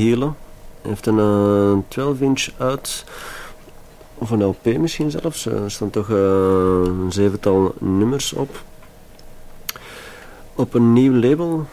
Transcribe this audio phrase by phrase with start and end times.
[0.00, 0.32] Hele.
[0.80, 3.04] Hij heeft een 12-inch uit,
[4.14, 5.46] of een LP misschien zelfs.
[5.46, 8.62] Er staan toch een zevental nummers op.
[10.54, 11.66] Op een nieuw label,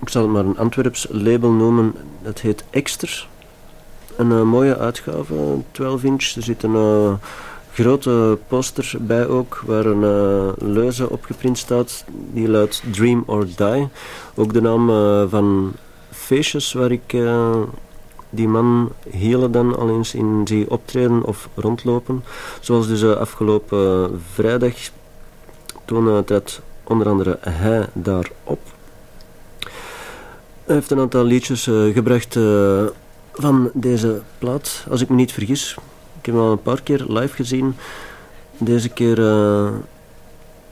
[0.00, 3.28] ik zal het maar een Antwerps label noemen, dat heet Exter.
[4.16, 5.34] Een mooie uitgave,
[5.70, 6.34] 12 inch.
[6.36, 7.18] Er zit een
[7.72, 12.04] grote poster bij ook, waar een leuze opgeprint staat.
[12.32, 13.88] Die luidt Dream or Die.
[14.34, 14.88] Ook de naam
[15.28, 15.72] van
[16.30, 17.62] feestjes waar ik uh,
[18.30, 22.24] die man hele dan al eens in zie optreden of rondlopen.
[22.60, 24.74] Zoals dus afgelopen vrijdag.
[25.84, 28.60] Toen trad onder andere hij daarop.
[30.64, 32.38] Hij heeft een aantal liedjes gebracht
[33.32, 35.76] van deze plaat, als ik me niet vergis.
[36.18, 37.76] Ik heb hem al een paar keer live gezien.
[38.58, 39.16] Deze keer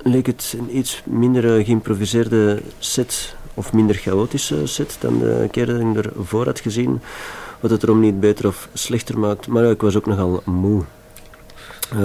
[0.02, 5.80] leek het een iets minder geïmproviseerde set, of minder chaotische set dan de keer dat
[5.80, 7.00] ik ervoor had gezien.
[7.60, 9.46] Wat het erom niet beter of slechter maakt.
[9.46, 10.82] Maar ik was ook nogal moe.
[11.94, 11.98] Uh,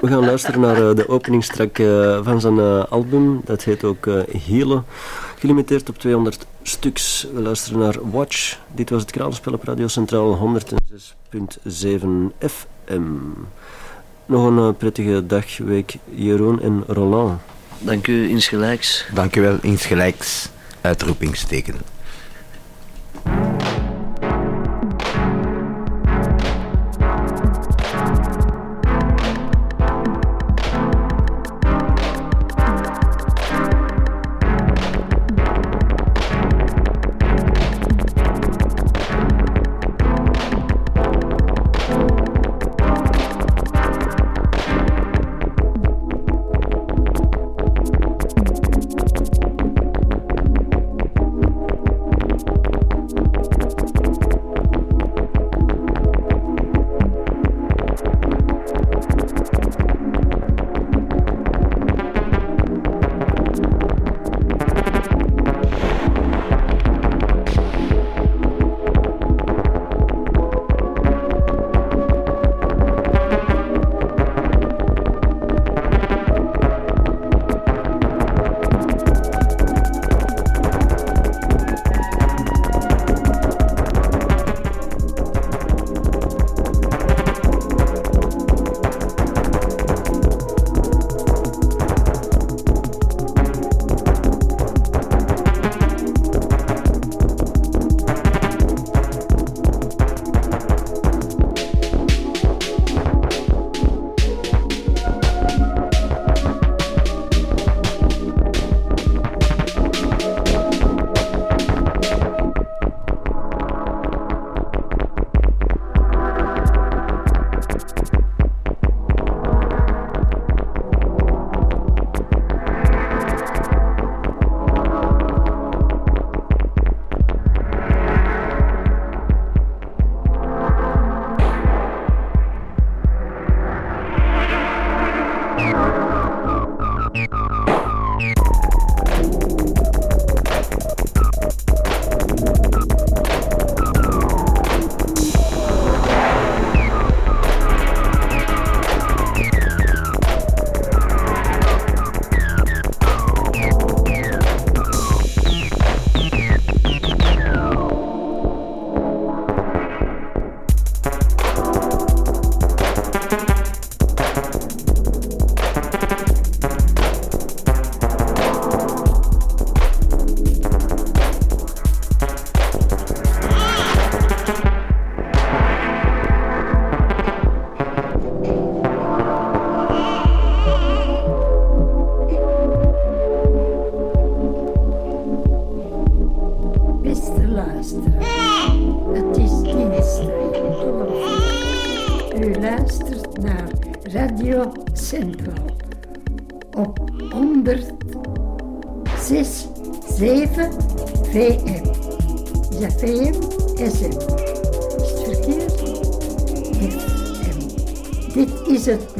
[0.00, 1.76] we gaan luisteren naar de openingstrak
[2.22, 3.40] van zijn album.
[3.44, 4.82] Dat heet ook Hele.
[5.38, 7.26] Gelimiteerd op 200 stuks.
[7.34, 8.58] We luisteren naar Watch.
[8.74, 12.06] Dit was het Kralenspel op Radio Centraal 106.7
[12.38, 13.02] FM.
[14.26, 17.40] Nog een prettige dag, week, Jeroen en Roland.
[17.78, 19.04] Dank u, insgelijks.
[19.14, 20.48] Dank u wel, insgelijks.
[20.80, 21.74] Uitroepingsteken.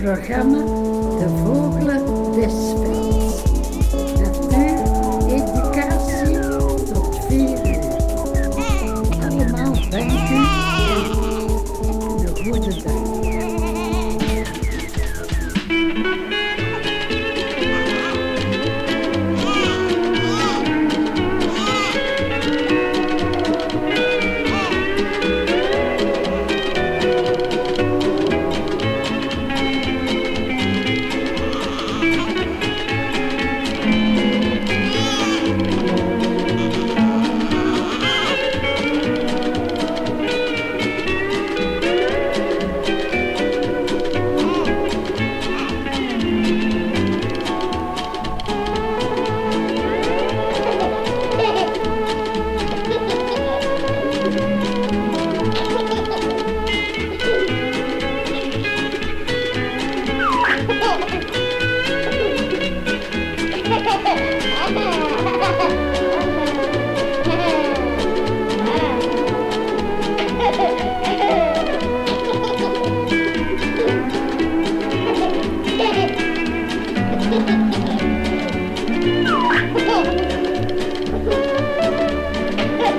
[0.05, 0.54] Programma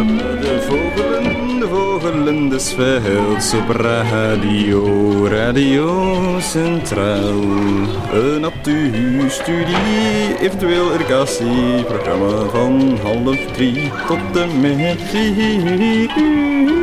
[0.00, 4.84] de vogelen, de vogelen des velds op radio,
[5.28, 7.42] radio centraal.
[8.12, 16.81] Een natuurstudie, eventueel irrigatie, programma van half drie tot en met.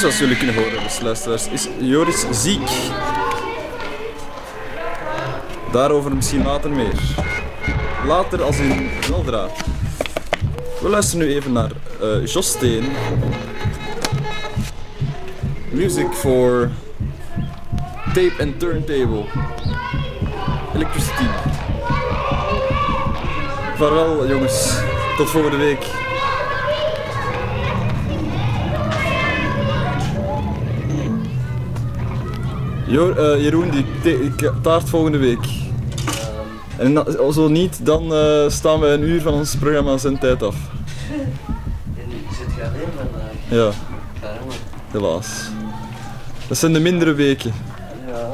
[0.00, 2.70] Zoals jullie kunnen horen, beste luisteraars, is Joris ziek.
[5.72, 6.94] Daarover misschien later meer.
[8.06, 9.48] Later als in weldra.
[10.80, 12.84] We luisteren nu even naar eh Jos Steen.
[15.70, 16.70] Music for
[18.04, 19.24] tape and turntable.
[20.74, 21.24] Electricity.
[23.76, 24.74] Vaarwel jongens.
[25.16, 25.99] Tot volgende week.
[32.90, 33.84] Jo, eh, Jeroen, die
[34.62, 35.44] taart volgende week.
[36.78, 40.42] En na- zo niet, dan eh, staan we een uur van ons programma zijn tijd
[40.42, 40.54] af.
[40.54, 43.32] En zit je alleen vandaag?
[43.48, 43.70] Ja,
[44.90, 45.26] helaas.
[46.48, 47.52] Dat zijn de mindere weken.
[48.06, 48.28] Ja.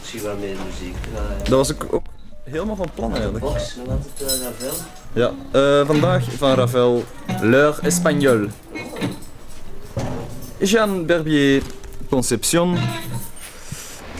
[0.00, 1.38] Misschien wel meer muziek draaien.
[1.38, 2.02] Dat was ik ook
[2.44, 3.44] helemaal van plan eigenlijk.
[3.44, 4.76] Box, nog altijd uh, Ravel.
[5.12, 7.04] Ja, eh, vandaag van Ravel,
[7.40, 8.48] L'heure espagnole.
[10.58, 11.62] Jean Berbier,
[12.10, 12.76] Conception.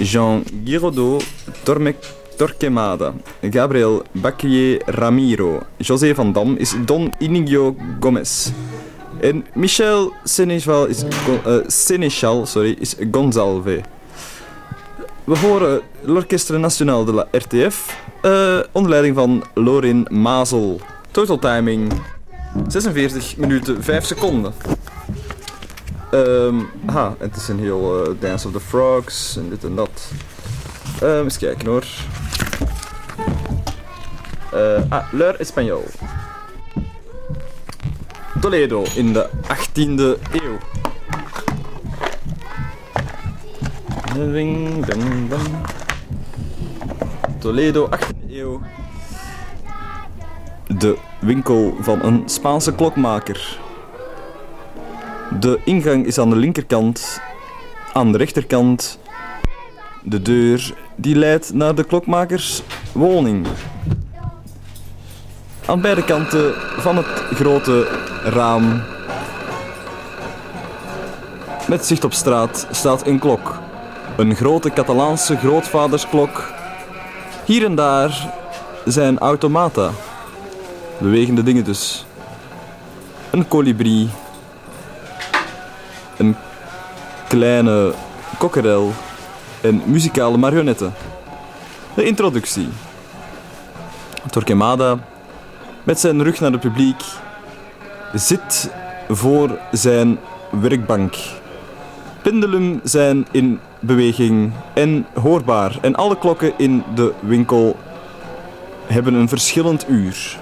[0.00, 1.18] Jean Giraudoux,
[1.64, 1.94] Torme
[2.36, 3.14] Torquemada.
[3.42, 5.60] Gabriel Baquier Ramiro.
[5.78, 8.50] José van Dam is Don Inigo Gomez.
[9.20, 11.04] En Michel Senechal is,
[11.66, 13.82] Senechal, sorry, is Gonzalve.
[15.24, 20.80] We horen l'Orchestre National de la RTF eh, onder leiding van Lorin Mazel.
[21.10, 21.92] Total timing
[22.66, 24.52] 46 minuten 5 seconden.
[26.86, 30.10] Aha, het is een heel eh, Dance of the Frogs en dit en dat.
[31.00, 31.84] Ehm eens kijken hoor.
[34.52, 35.84] Eh, ah, L'Heure Espagnol.
[38.40, 40.58] Toledo in de 18e eeuw.
[47.38, 48.60] Toledo, 18e eeuw.
[50.66, 53.58] De winkel van een Spaanse klokmaker.
[55.30, 57.20] De ingang is aan de linkerkant.
[57.92, 58.98] Aan de rechterkant
[60.02, 63.46] de deur die leidt naar de klokmakerswoning.
[65.66, 67.88] Aan beide kanten van het grote
[68.24, 68.82] raam
[71.68, 73.58] met zicht op straat staat een klok.
[74.16, 76.52] Een grote Catalaanse grootvadersklok.
[77.44, 78.34] Hier en daar
[78.84, 79.90] zijn automata.
[80.98, 82.06] Bewegende dingen dus.
[83.30, 84.08] Een kolibrie.
[86.18, 86.36] Een
[87.28, 87.94] kleine
[88.38, 88.92] kokkerel.
[89.60, 90.94] En muzikale marionetten.
[91.94, 92.68] De introductie.
[94.30, 94.98] Torquemada,
[95.84, 97.02] met zijn rug naar het publiek,
[98.14, 98.70] zit
[99.08, 100.18] voor zijn
[100.50, 101.14] werkbank.
[102.22, 105.78] Pendulum zijn in beweging en hoorbaar.
[105.80, 107.76] En alle klokken in de winkel
[108.86, 110.38] hebben een verschillend uur.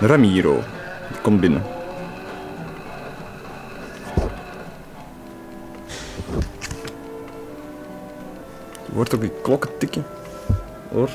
[0.00, 0.62] Ramiro
[1.08, 1.62] die komt binnen.
[8.86, 10.04] Je hoort ook die klokken tikken.
[10.92, 11.10] Hoor.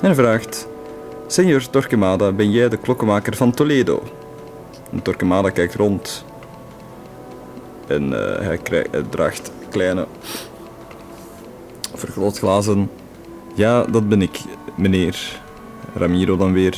[0.00, 0.68] En vraagt:
[1.26, 4.02] Senor Torquemada, ben jij de klokkenmaker van Toledo?
[4.92, 6.24] En Torquemada kijkt rond.
[7.86, 10.06] En eh, hij, krijgt, hij draagt kleine
[11.94, 12.90] vergrootglazen.
[13.54, 14.40] Ja, dat ben ik,
[14.74, 15.40] meneer.
[15.94, 16.76] Ramiro dan weer.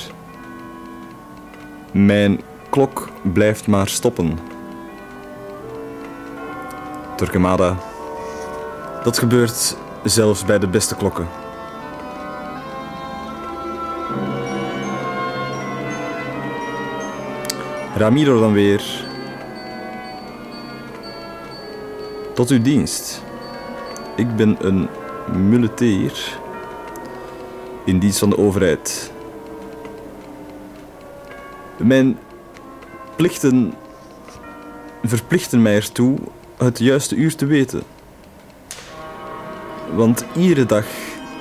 [1.93, 2.41] Mijn
[2.71, 4.39] klok blijft maar stoppen.
[7.17, 7.77] Torquemada.
[9.05, 11.27] Dat gebeurt zelfs bij de beste klokken.
[17.97, 19.08] Ramiro dan weer.
[22.39, 23.23] Tot uw dienst.
[24.17, 24.89] Ik ben een
[25.37, 26.39] muleteer
[27.85, 29.13] in dienst van de overheid.
[31.77, 32.19] Mijn
[33.17, 33.75] plichten
[35.03, 36.19] verplichten mij ertoe
[36.57, 37.83] het juiste uur te weten.
[39.95, 40.87] Want iedere dag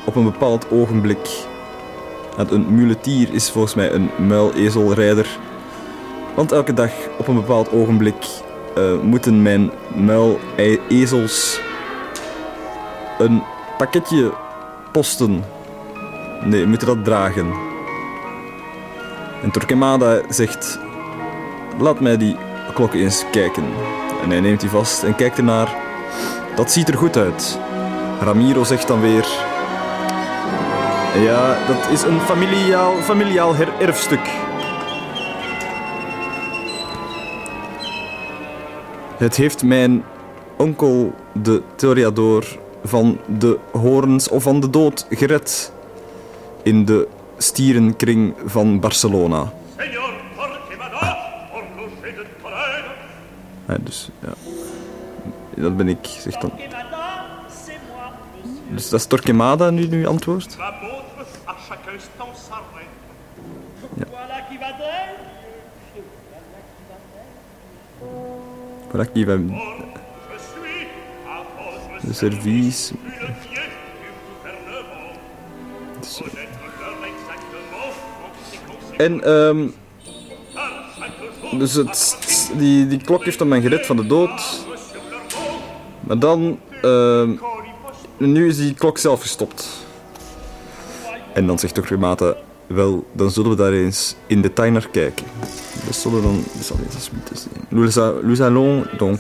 [0.06, 1.46] op een bepaald ogenblik.
[2.36, 5.40] want Een muletier is volgens mij een muilezelrijder.
[6.36, 8.46] Want elke dag op een bepaald ogenblik
[8.78, 11.60] eh, moeten mijn muilezels
[13.18, 13.44] een
[13.78, 14.34] pakketje
[14.92, 15.44] posten.
[16.44, 17.54] Nee, moeten dat dragen.
[19.44, 20.80] En Torquemada zegt:
[21.80, 22.36] Laat mij die
[22.74, 23.64] klok eens kijken.
[24.24, 25.76] En hij neemt die vast en kijkt ernaar.
[26.56, 27.60] Dat ziet er goed uit.
[28.20, 29.28] Ramiro zegt dan weer:
[31.16, 34.30] Ja, dat is een familiaal, familiaal erfstuk.
[39.18, 40.04] Het heeft mijn
[40.58, 45.72] onkel, de Toreador, van de horens of van de dood gered.
[46.64, 47.08] In de
[47.38, 49.54] stierenkring van Barcelona.
[49.76, 50.02] Toledo.
[53.68, 54.34] Ja, dus ja.
[55.62, 56.52] Dat ben ik, zegt dan.
[58.70, 60.58] Dus dat is Torquemada nu, nu antwoord.
[68.92, 69.62] Gouvernement.
[76.02, 77.78] Dus, Connaître l'heure exactement
[79.00, 79.72] en jour.
[81.60, 81.74] dus
[82.58, 84.66] die, die klok heeft hem dan gered van de dood.
[86.00, 87.36] Maar dan, ehm,
[88.18, 89.86] nu is die klok zelf gestopt.
[91.34, 92.36] En dan zegt Torquemada,
[92.68, 95.26] wel, dan zullen we daar eens in detail naar kijken.
[95.88, 96.12] Det står
[99.00, 99.20] donc.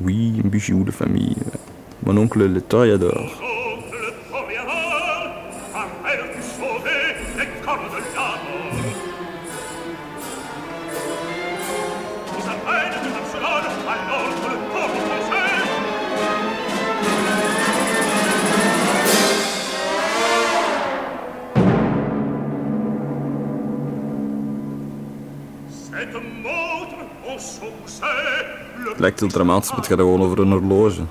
[0.00, 1.36] Oui, un bijou de famille.
[2.02, 3.49] Mon oncle le toréador.
[29.00, 31.02] Lijkt heel dramatisch, maar het gaat gewoon over een horloge.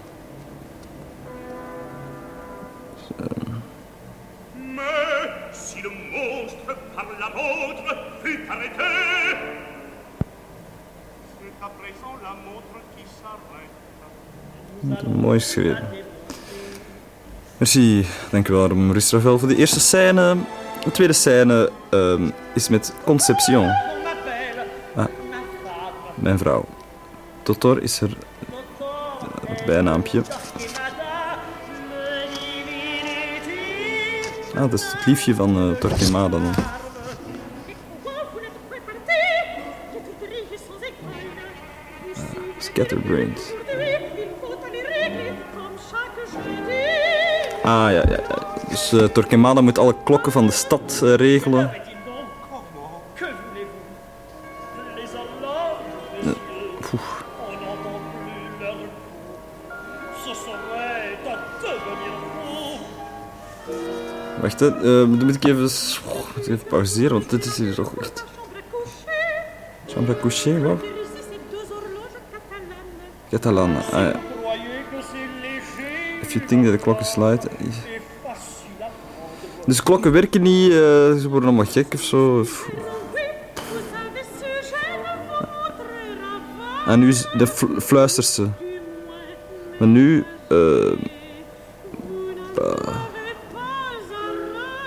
[15.16, 15.88] Mooi geschreven.
[17.58, 20.36] Merci, dankjewel Maurice Ravel voor de eerste scène.
[20.84, 23.68] De tweede scène ehm, is met Conception,
[24.96, 25.06] Ah.
[26.16, 26.66] mijn vrouw.
[27.50, 28.10] Totor is er
[29.66, 30.22] bijnaampje.
[34.56, 36.54] Ah, dat is het liefje van eh Torquemada dan.
[42.58, 43.42] Scatterbrains.
[47.64, 48.20] Ah, ja, ja.
[48.70, 51.89] Dus eh, Torquemada moet alle klokken van de stad eh, regelen.
[64.42, 64.68] Wacht, hè.
[64.68, 65.70] eh, dan moet ik even,
[66.08, 68.24] oh, moet even pauzeren, want dit is hier toch echt...
[69.88, 70.84] Chambre à coucher, wat?
[73.30, 73.76] Catalan.
[73.76, 74.20] Ah, ja.
[76.22, 77.48] If you think that the clock is light...
[77.48, 77.74] prendre.
[79.66, 80.78] Dus klokken werken niet, eh,
[81.16, 82.46] ze worden allemaal gek of zo.
[86.88, 88.48] En nu is de fl- fluistert ze.
[89.80, 90.26] Maar nu...
[90.50, 90.92] eh,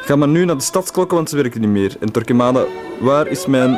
[0.04, 1.96] Ga maar nu naar de stadsklokken, want ze werken niet meer.
[2.00, 2.64] En Torquemada,
[3.00, 3.70] waar is mijn...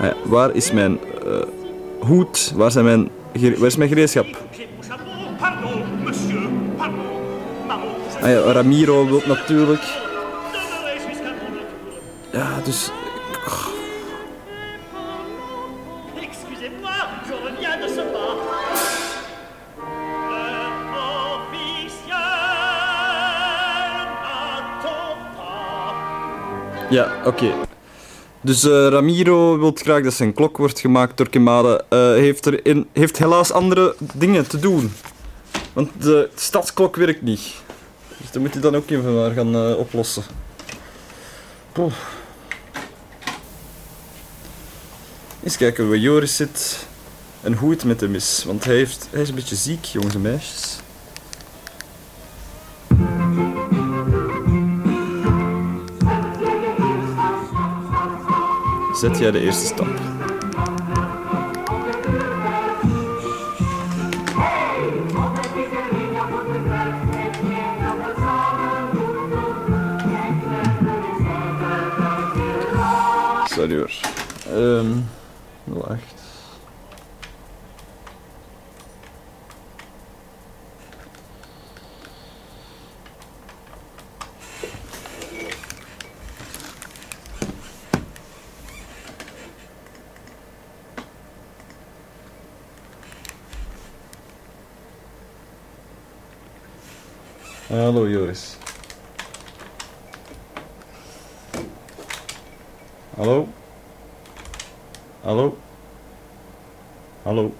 [0.00, 1.42] ja, waar is mijn eh,
[2.00, 2.52] hoed?
[2.56, 4.26] Waar, zijn mijn, waar is mijn gereedschap?
[8.22, 9.82] Ah Ramiro wil natuurlijk...
[12.32, 12.90] Ja, dus...
[26.92, 27.54] Ja, oké.
[28.40, 31.16] Dus eh, Ramiro wil graag dat zijn klok wordt gemaakt.
[31.16, 34.92] Torquemada eh heeft, er in, heeft helaas andere dingen te doen.
[35.72, 37.40] Want de stadsklok werkt niet.
[38.18, 40.22] Dus dat moet hij dan ook even maar gaan eh, oplossen.
[45.42, 46.86] Eens kijken waar Joris zit
[47.40, 48.44] en hoe het met hem is.
[48.46, 50.80] Want hij, heeft, hij is een beetje ziek, jongens en meisjes.
[59.02, 59.86] Zet jij de eerste stap.
[73.46, 73.90] Sorry hoor.
[74.48, 74.86] Ehm
[75.64, 76.21] 08.
[97.92, 98.56] Hallo Joris.
[103.18, 103.46] Hallo?
[107.22, 107.52] Hallo?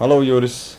[0.00, 0.78] Hallo Joris.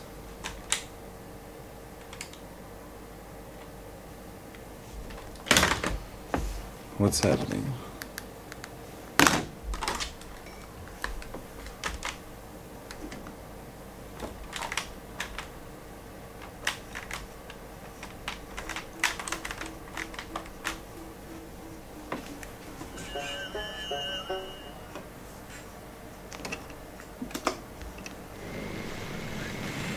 [6.98, 7.64] What's happening?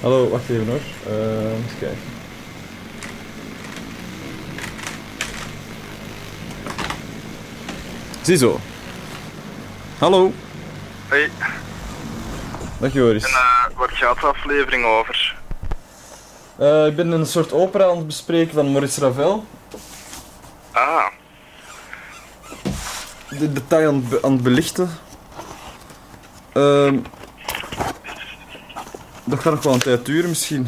[0.06, 0.82] Hallo, wacht even hoor.
[1.08, 1.98] Eh, eens kijken.
[8.22, 8.60] Ziezo.
[10.00, 10.32] Hallo.
[11.08, 11.30] Hey,
[12.80, 13.24] Dag Joris.
[13.24, 15.36] en eh, waar gaat de aflevering over?
[16.58, 19.46] Eh, ik ben een soort opera aan het bespreken van Maurice Ravel.
[20.72, 21.06] Ah,
[23.30, 24.90] De detail aan aan het belichten.
[26.54, 26.98] Ehm,
[29.26, 30.68] dat gaat nog wel een tijd duren misschien.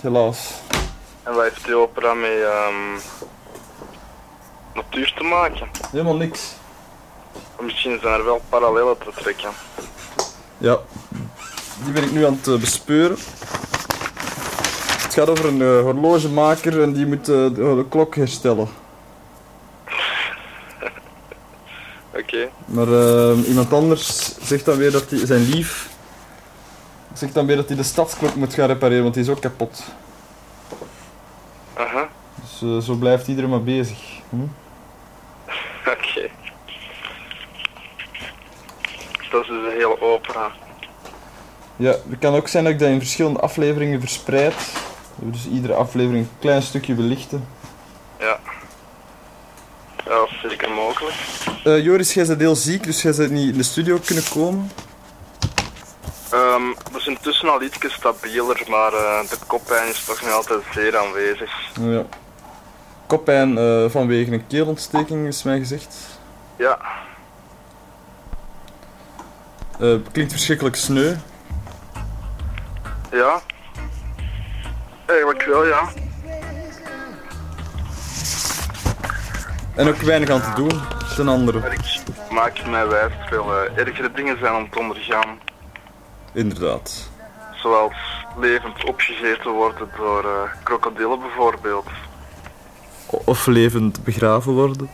[0.00, 0.50] Helaas.
[1.22, 2.98] en wat heeft die opera met ehm,
[4.74, 5.68] natuur te maken?
[5.90, 6.54] Helemaal niks.
[7.60, 9.50] Misschien zijn er wel parallellen te trekken.
[10.58, 10.78] Ja,
[11.84, 13.16] die ben ik nu aan het eh, bespeuren.
[15.02, 18.68] Het gaat over een eh, horlogemaker en die moet eh, de, de klok herstellen.
[22.20, 25.85] Oké, Maar ehm, iemand anders zegt dan weer dat hij, zijn lief,
[27.18, 29.82] zegt dan weer dat hij de stadsklok moet gaan repareren, want die is ook kapot.
[31.74, 32.08] aha,
[32.40, 33.98] Dus eh, zo blijft iedereen maar bezig.
[34.28, 34.36] Hm?
[35.92, 36.28] oké.
[39.30, 40.50] Dat is dus een hele opera.
[41.76, 44.54] Ja, het kan ook zijn dat ik dat in verschillende afleveringen verspreid.
[45.14, 47.46] Dus iedere aflevering een klein stukje belichten.
[48.18, 48.38] Ja.
[50.04, 51.14] Ja, dat is zeker mogelijk.
[51.64, 54.70] Eh, Joris, jij bent heel ziek, dus jij bent niet in de studio kunnen komen.
[57.06, 61.50] Zijn intussen al iets stabieler, maar eh, de koppijn is toch nog altijd zeer aanwezig.
[61.80, 62.02] Ja.
[63.06, 65.96] Koppijn eh, vanwege een keelontsteking is mij gezegd.
[66.56, 66.78] Ja,
[69.80, 71.14] Eh, klinkt verschrikkelijk sneu.
[73.12, 73.40] ja.
[75.06, 75.88] Eigenlijk wel, ja.
[79.74, 80.80] En ook weinig aan te doen,
[81.16, 81.58] ten andere.
[81.58, 85.38] Maar ik maak mij wijs veel ergere dingen zijn om te ondergaan.
[86.36, 87.10] Inderdaad.
[87.54, 87.94] Zoals
[88.38, 91.86] levend opgegeten worden door eh, krokodillen bijvoorbeeld.
[93.06, 94.90] Of levend begraven worden.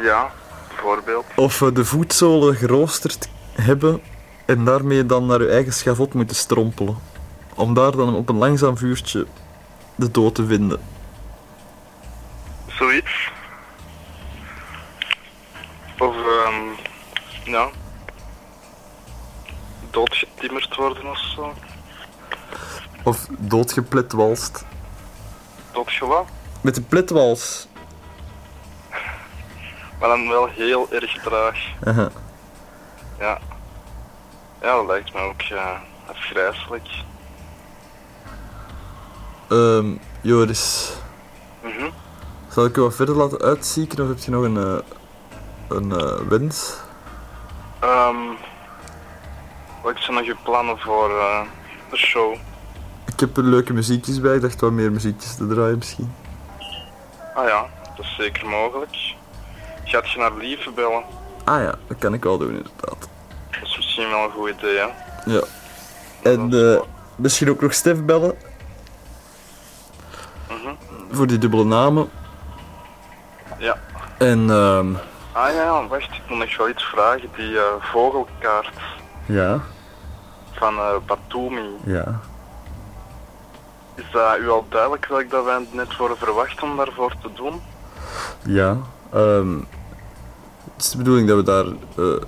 [0.00, 0.30] Ja,
[0.68, 1.24] bijvoorbeeld.
[1.36, 4.02] Of eh, de voetzolen geroosterd hebben
[4.46, 6.96] en daarmee dan naar uw eigen schavot moeten strompelen.
[7.54, 9.26] Om daar dan op een langzaam vuurtje
[9.94, 10.80] de dood te vinden.
[12.66, 13.30] Zoiets.
[15.98, 16.14] Of,
[17.44, 17.70] ja.
[19.92, 21.52] Doodgetimmerd worden of zo.
[23.04, 24.64] Of doodgepletwalst.
[25.72, 26.24] Doodgewa.
[26.60, 27.66] Met de pletwals.
[30.00, 31.56] Maar dan wel heel erg traag.
[31.84, 32.10] Ja.
[33.18, 36.88] Ja, dat lijkt me ook ja, afgrijselijk.
[39.48, 39.86] Ehm,
[40.20, 40.92] Joris,
[41.62, 41.90] Mhm.
[42.48, 44.78] zal ik u wat verder laten uitzieken of heb je nog een, eh,
[45.68, 46.74] een eh, wens?
[47.80, 48.16] Ehm
[49.82, 51.40] wat zijn nog uw plannen voor eh,
[51.90, 52.34] de show?
[53.06, 56.14] Ik heb er leuke muziekjes bij, ik dacht wat meer muziekjes te draaien misschien.
[57.34, 57.66] Ah ja,
[57.96, 58.96] dat is zeker mogelijk.
[59.84, 61.02] Gaat je naar Lieve bellen?
[61.44, 63.08] Ah ja, dat kan ik wel doen inderdaad.
[63.50, 64.86] Dat is misschien wel een goed idee, hè?
[65.32, 65.42] Ja.
[66.22, 66.80] En eh,
[67.16, 68.34] misschien ook nog Stef bellen.
[70.48, 70.74] Mhm.
[71.10, 72.10] Voor die dubbele namen.
[73.58, 73.78] Ja.
[74.18, 74.94] En ehm
[75.32, 77.28] Ah ja, wacht, ik moet nog wel iets vragen.
[77.36, 78.70] Die eh, vogelkaart
[79.26, 79.60] ja,
[80.62, 81.68] van eh Batumi.
[81.84, 82.20] ja.
[83.94, 87.60] Is dat u al duidelijk welk dat wij net worden verwacht om daarvoor te doen?
[88.44, 88.76] Ja,
[89.12, 89.58] ehm,
[90.74, 92.22] het is de bedoeling dat we daar eh,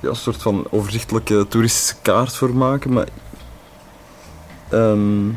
[0.00, 3.08] ja, een soort van overzichtelijke toeristische kaart voor maken, maar
[4.70, 5.28] ehm,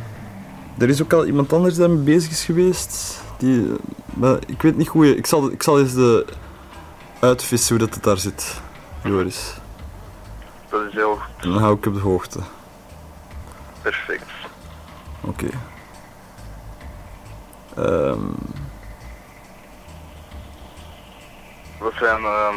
[0.77, 3.21] er is ook al iemand anders daarmee bezig is geweest.
[3.37, 3.75] Die, eh,
[4.13, 5.15] maar ik weet niet hoe je...
[5.15, 6.25] Ik zal, ik zal eens de
[7.19, 8.61] uitvissen hoe dat het daar zit,
[9.03, 9.63] Joris.
[10.75, 11.43] Dat is heel goed.
[11.43, 12.39] Dan hou ik op de hoogte.
[13.81, 14.29] perfect.
[15.21, 15.47] Oké.
[17.75, 18.19] Ehm,
[21.79, 22.23] We zijn...
[22.23, 22.55] ehm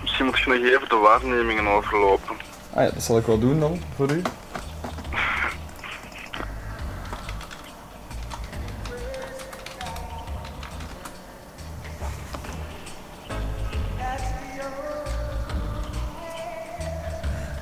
[0.00, 2.36] misschien moet je nog even de waarnemingen overlopen.
[2.74, 4.22] ah ja, dat zal ik wel doen dan, voor u.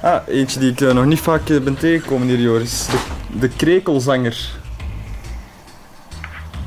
[0.05, 2.87] Ah, eentje die ik eh, nog niet vaak eh, ben tegengekomen hier, Joris.
[2.87, 2.99] De,
[3.39, 4.51] de krekelzanger.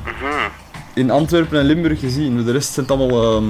[0.06, 0.50] Mhm.
[0.94, 2.46] In Antwerpen en Limburg gezien.
[2.46, 3.46] De rest zijn het allemaal ehm,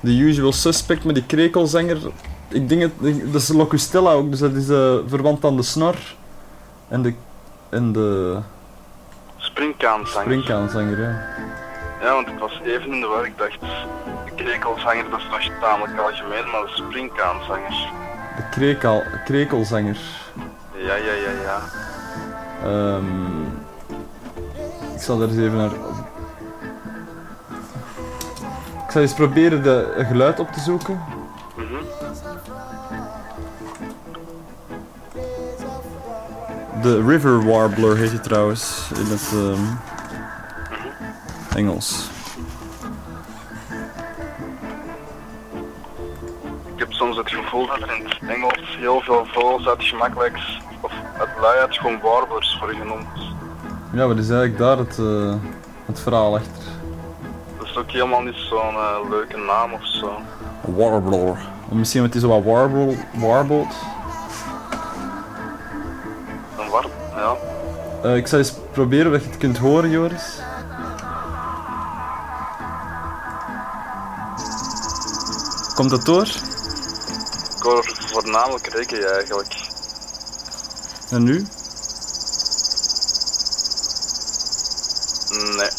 [0.00, 1.98] de usual suspect, maar die krekelzanger...
[2.48, 2.92] Ik denk het,
[3.32, 5.96] dat is Locustella ook, dus dat is eh, verwant aan de snor.
[6.88, 7.14] En de...
[7.68, 8.38] En de
[9.36, 10.22] Springkaanzanger.
[10.22, 11.26] springkaanzanger, ja.
[12.02, 13.26] Ja, want ik was even in de war.
[13.26, 13.60] Ik dacht,
[14.24, 17.90] de krekelzanger dat is nog tamelijk algemeen, maar de springkaanzanger.
[18.36, 19.98] De krekel, krekelzanger.
[20.74, 21.60] Ja, ja, ja, ja.
[22.64, 23.42] Ehm,
[24.94, 25.70] ik zal daar eens even naar...
[28.84, 31.00] Ik zal eens proberen de geluid op te zoeken.
[36.82, 39.64] De River Warbler heet hij trouwens in het ehm,
[41.56, 42.10] Engels.
[47.02, 51.28] Soms het gevoel dat er in het Engels heel veel vogels uit gemakkelijks, of uit
[51.40, 53.06] luiheid gewoon warblers worden genoemd.
[53.92, 55.34] Ja, wat is eigenlijk daar het, eh,
[55.86, 56.62] het verhaal achter?
[57.58, 60.20] Dat is ook helemaal niet zo'n eh, leuke naam of zo.
[60.60, 61.36] Warbler.
[61.68, 63.74] Misschien want het is zo wat warble, warbled.
[66.58, 67.34] Een warm, ja.
[68.02, 70.40] Eh, ik zal eens proberen of je het kunt horen, Joris.
[75.74, 76.26] Komt dat door?
[77.62, 79.54] Ik hoor voornamelijk reggae eigenlijk.
[81.10, 81.46] En nu?
[85.28, 85.70] Nee.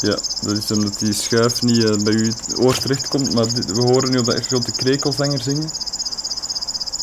[0.00, 3.54] Ja, dat is omdat die schuif niet eh, bij u het oor terecht komt, maar
[3.54, 5.70] dit- we horen nu op de echt de krekelzanger zingen.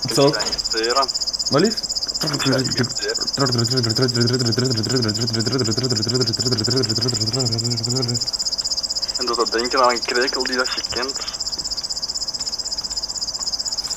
[0.07, 1.47] Ik zal je dat?
[1.49, 1.75] Wat lief?
[9.17, 11.17] En doet dat denken aan een krekel die dat je kent.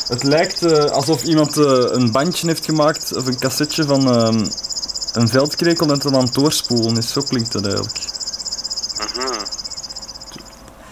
[0.09, 4.45] Het lijkt eh, alsof iemand eh, een bandje heeft gemaakt of een cassetje van ehm,
[5.13, 7.13] een veldkrekel en het dan aan het doorspoelen is.
[7.13, 7.99] Zo klinkt dat eigenlijk.
[8.99, 9.45] Mhm.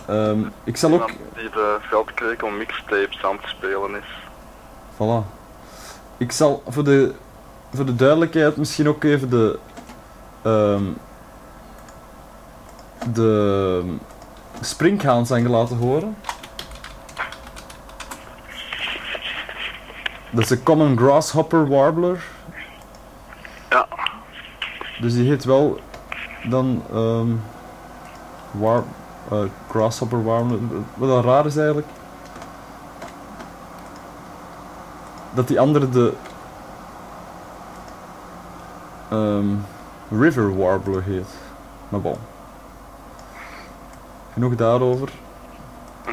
[0.06, 1.10] Ehm, ik zal ook...
[1.34, 4.18] Die de veldkrekel mixtapes aan het spelen is.
[4.94, 5.38] Voilà.
[6.16, 7.14] Ik zal voor de,
[7.74, 9.58] voor de duidelijkheid misschien ook even de.
[10.42, 10.84] ehm
[13.12, 13.82] de
[14.60, 16.16] springhaanzang laten horen.
[20.30, 22.24] Dat is de Common Grasshopper Warbler.
[23.70, 23.86] Ja.
[25.00, 25.80] Dus die heet wel
[26.48, 26.82] dan.
[26.92, 27.28] ehm
[28.50, 28.82] war,
[29.30, 29.38] eh,
[29.68, 30.58] Grasshopper Warbler.
[30.94, 31.86] Wat dan raar is eigenlijk.
[35.30, 36.12] dat die andere de
[39.08, 39.56] ehm,
[40.10, 41.28] River Warbler heet.
[41.88, 42.16] Maar bon.
[44.32, 45.08] Genoeg daarover.
[46.06, 46.12] Mhm.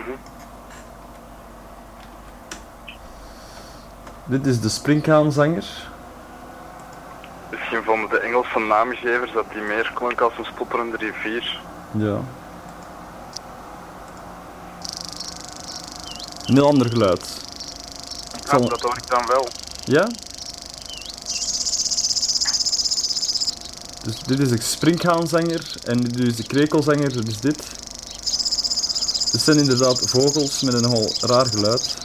[4.27, 5.65] Dit is de springhaanzanger.
[7.51, 11.59] Misschien vonden de Engelse naamgevers dat die meer klonk als een stotterende rivier.
[11.91, 12.19] Ja.
[16.45, 17.21] Een heel ander geluid.
[18.35, 19.47] Ik Ja, zal- dat hoor ik dan wel.
[19.83, 20.07] Ja?
[24.03, 27.63] Dus dit is de springhaanzanger en dit is de krekelzanger, is dit.
[29.31, 31.95] Het zijn inderdaad vogels met een nogal raar geluid.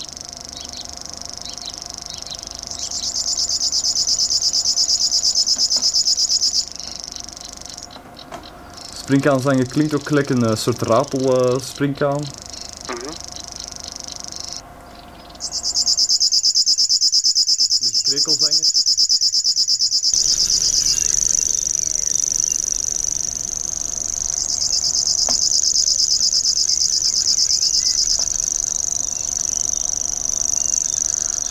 [9.12, 12.22] Springhaanzanger klinkt ook gelijk een eh, soort ratel eh springhaan.
[12.86, 13.12] Mhm.
[17.78, 18.70] Dus krekelzanger.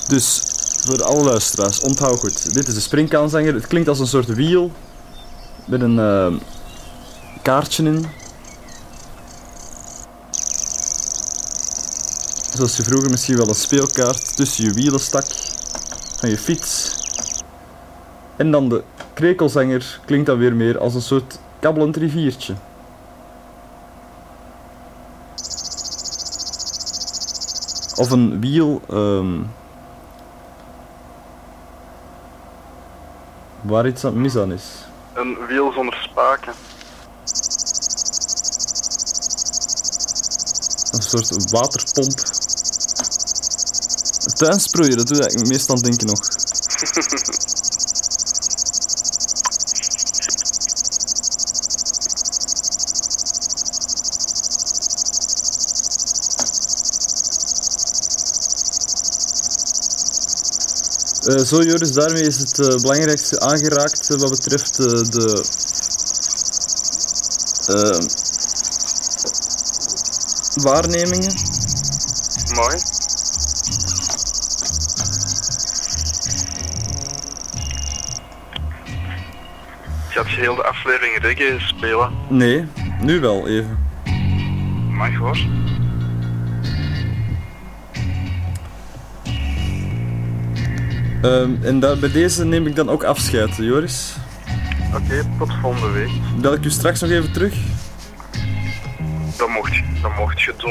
[0.07, 0.41] Dus
[0.85, 2.53] voor alle luisteraars, onthoud goed.
[2.53, 3.53] Dit is de springkaanzanger.
[3.53, 4.71] Het klinkt als een soort wiel
[5.65, 6.33] met een eh,
[7.41, 8.05] kaartje in.
[12.53, 15.25] Zoals je vroeger misschien wel een speelkaart tussen je wielen stak
[16.19, 16.95] van je fiets.
[18.35, 22.53] En dan de krekelzanger klinkt dan weer meer als een soort kabbelend riviertje.
[27.95, 29.39] Of een wiel ehm,
[33.61, 34.85] waar iets aan mis aan is.
[35.13, 36.53] Een wiel zonder spaken.
[40.91, 42.19] Een soort waterpomp.
[44.33, 46.19] Tuinsproeien, dat doe ik meestal denken nog.
[61.21, 64.75] Eh, zo Joris, daarmee is het eh, belangrijkste aangeraakt eh, wat betreft
[65.11, 65.43] de
[70.61, 71.33] waarnemingen.
[72.53, 72.77] Mooi.
[80.09, 82.11] Gaat je heel de aflevering reggae spelen?
[82.29, 82.65] Nee,
[83.01, 83.77] nu wel even.
[84.89, 85.37] Mag hoor.
[91.21, 94.15] Ehm, en daar, bij deze neem ik dan ook afscheid, Joris.
[94.95, 96.09] Oké, tot volgende week.
[96.41, 97.53] Bel ik u straks nog even terug?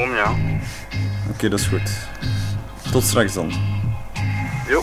[0.09, 0.35] Ja.
[1.29, 2.09] Oké, dat is goed.
[2.91, 3.51] Tot straks dan.
[4.67, 4.81] Jo.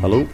[0.00, 0.26] Hallo?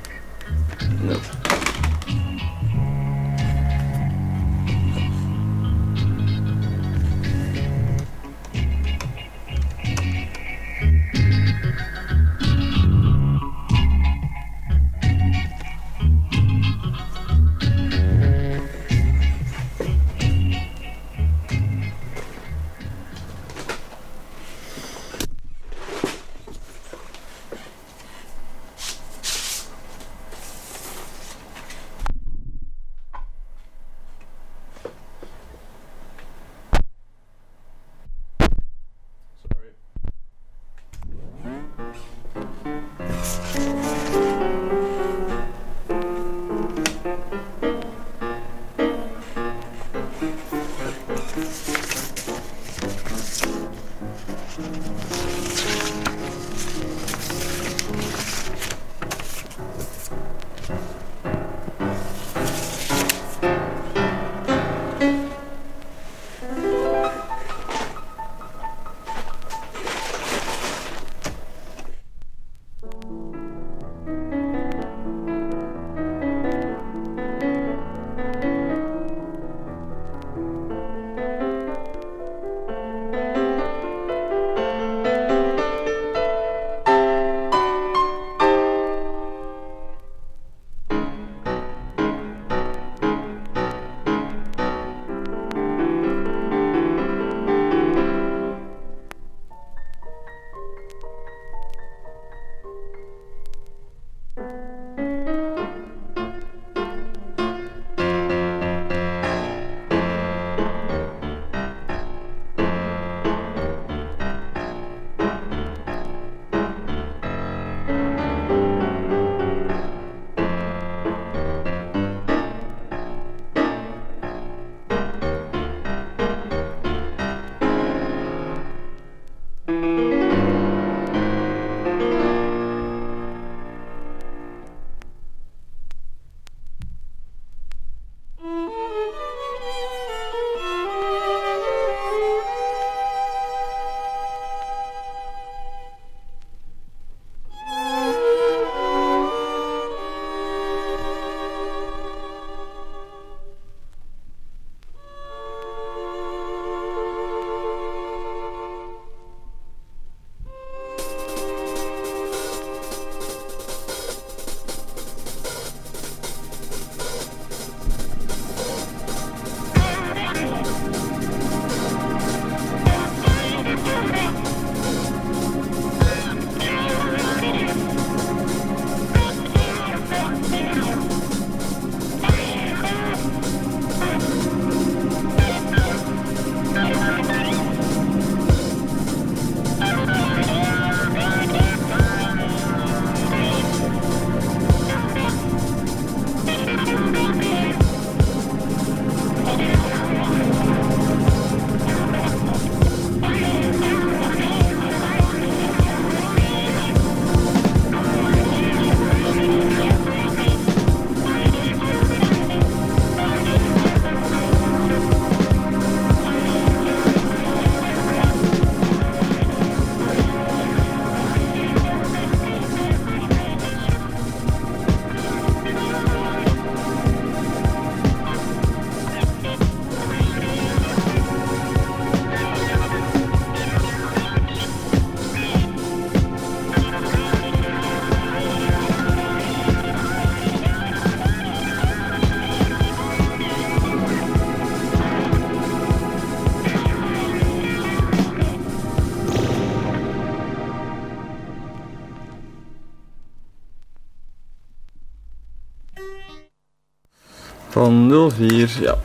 [257.83, 258.97] Van 04, ja.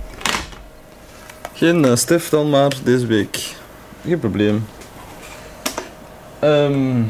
[1.54, 3.56] Geen eh, Stef dan maar deze week.
[4.06, 4.66] Geen probleem.
[6.40, 7.04] Ehm.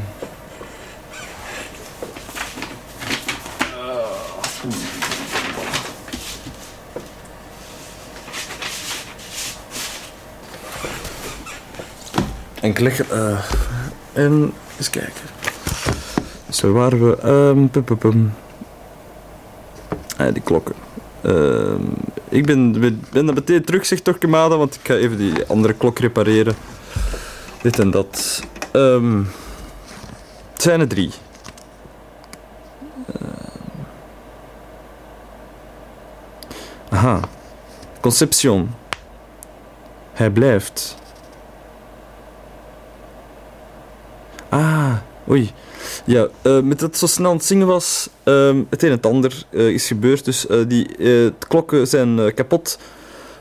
[12.60, 13.10] En het.
[13.10, 13.44] eh,
[14.12, 15.12] en eens kijken.
[16.50, 17.16] Zo waren we.
[17.16, 18.34] ehm pum, pum, pum.
[20.16, 20.87] Ah, die klokken.
[21.22, 21.82] Ehm,
[22.28, 25.98] ik ben, ben, dat meteen terug, zegt Torquemada, want ik ga even die andere klok
[25.98, 26.54] repareren.
[27.62, 28.42] Dit en dat.
[28.72, 29.22] Ehm,
[30.52, 31.10] het zijn er drie.
[33.06, 33.26] Ehm.
[36.88, 37.20] aha.
[38.00, 38.74] Conception.
[40.12, 40.96] Hij blijft.
[44.48, 44.96] Ah,
[45.28, 45.52] oei.
[46.08, 49.06] Ja, eh, met dat zo snel aan het zingen was, ehm, het een en het
[49.06, 50.24] ander eh, is gebeurd.
[50.24, 52.78] Dus eh, die de klokken zijn kapot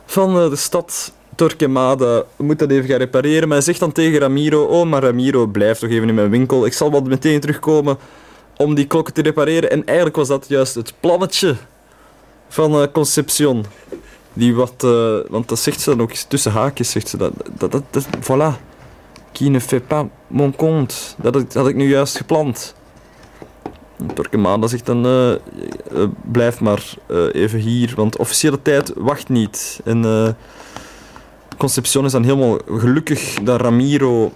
[0.05, 2.24] van de stad Torquemada.
[2.36, 3.47] We moeten dat even gaan repareren.
[3.47, 6.65] Maar hij zegt dan tegen Ramiro, oh, maar Ramiro, blijf toch even in mijn winkel.
[6.65, 7.97] Ik zal wel meteen terugkomen
[8.57, 9.72] om die klokken te repareren.
[9.72, 11.55] En eigenlijk was dat juist het plannetje
[12.49, 13.65] van Concepcion.
[14.34, 14.86] Die wat,
[15.30, 17.32] want dat zegt ze dan ook tussen haakjes, zegt ze dat.
[17.57, 18.66] dat, dat, dat voilà.
[19.38, 20.96] Qui ne fait pas mon compte.
[21.22, 22.76] Dat had ik- ik nu juist gepland.
[24.14, 25.40] Torquemada zegt dan, eh, eh,
[26.32, 29.80] blijf maar eh, even hier, want officiële tijd wacht niet.
[29.86, 30.36] En
[31.58, 34.32] Concepcion is dan helemaal gelukkig dat Ramiro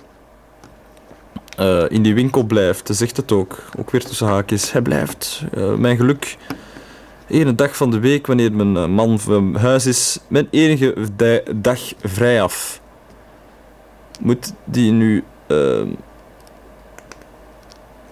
[1.89, 2.87] in die winkel blijft.
[2.87, 4.71] Hij zegt het ook, ook weer tussen haakjes.
[4.71, 5.43] Hij blijft.
[5.77, 6.37] Mijn geluk.
[7.27, 10.95] Ene dag van de week, wanneer mijn man van huis is, mijn enige
[11.55, 12.80] dag vrijaf.
[14.21, 15.87] Moet die nu ehm,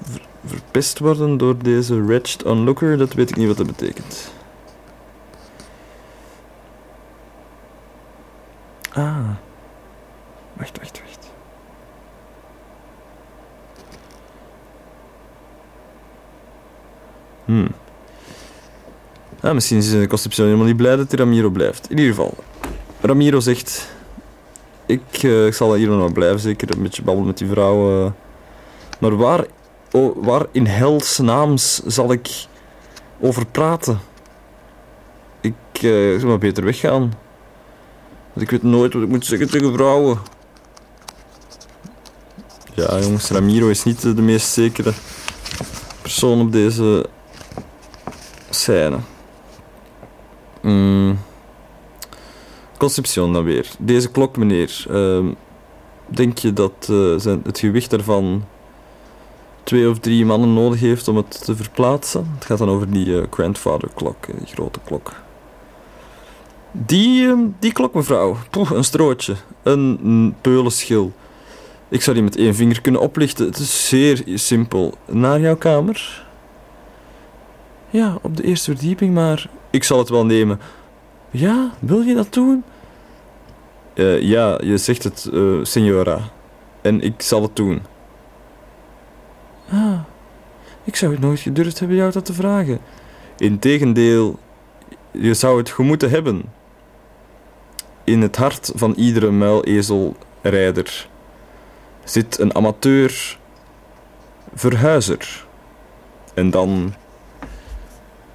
[0.01, 2.97] ver- verpest worden door deze wretched onlooker?
[2.97, 4.31] Dat weet ik niet wat dat betekent.
[8.93, 9.29] Ah.
[10.53, 11.29] Wacht, wacht, wacht.
[17.45, 17.67] Hmm.
[19.41, 21.89] Ah, misschien is de Concepcion helemaal niet blij dat die Ramiro blijft.
[21.89, 22.33] In ieder geval,
[23.01, 23.97] Ramiro zegt...
[24.89, 28.05] Ik, eh, ik zal hier nog blijven, zeker een beetje babbelen met die vrouw.
[28.05, 28.11] eh.
[28.99, 29.45] Maar waar,
[29.91, 32.45] oh, waar in hels naams zal ik
[33.19, 33.99] over praten?
[35.41, 36.99] Ik eh, zou maar beter weggaan.
[38.33, 40.17] Want ik weet nooit wat ik moet zeggen tegen vrouwen.
[42.73, 44.93] Ja, jongens, Ramiro is niet de meest zekere
[46.01, 47.05] persoon op deze
[48.49, 48.97] scène.
[50.61, 51.19] Mm.
[52.79, 53.67] Concepcion dan weer.
[53.79, 54.85] Deze klok, meneer.
[54.89, 55.25] ehm,
[56.05, 58.43] denk je dat eh, het gewicht daarvan
[59.63, 62.31] twee of drie mannen nodig heeft om het te verplaatsen?
[62.35, 65.13] Het gaat dan over die eh, grandfather klok, eh, die grote klok.
[66.71, 68.37] Die, ehm, die klok, mevrouw.
[68.49, 69.35] Poeh, een strootje.
[69.63, 71.11] Een, een peulenschil.
[71.89, 73.45] Ik zou die met één vinger kunnen oplichten.
[73.45, 74.93] Het is zeer simpel.
[75.05, 76.25] Naar jouw kamer?
[77.89, 80.59] Ja, op de eerste verdieping, maar ik zal het wel nemen.
[81.31, 82.63] Ja, wil je dat doen?
[83.93, 86.19] Eh, ja, je zegt het, eh signora.
[86.81, 87.81] En ik zal het doen.
[89.71, 89.99] Ah,
[90.83, 92.79] ik zou het nooit gedurfd hebben jou dat te vragen.
[93.37, 94.39] Integendeel,
[95.11, 96.43] je zou het gemoeten hebben.
[98.03, 101.07] In het hart van iedere muilezelrijder
[102.03, 103.37] zit een amateur
[104.53, 105.45] verhuizer.
[106.33, 106.93] En dan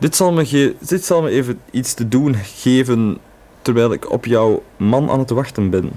[0.05, 3.19] dit zal, me zal me even iets te doen geven
[3.63, 5.93] terwijl ik op jouw man aan het wachten ben.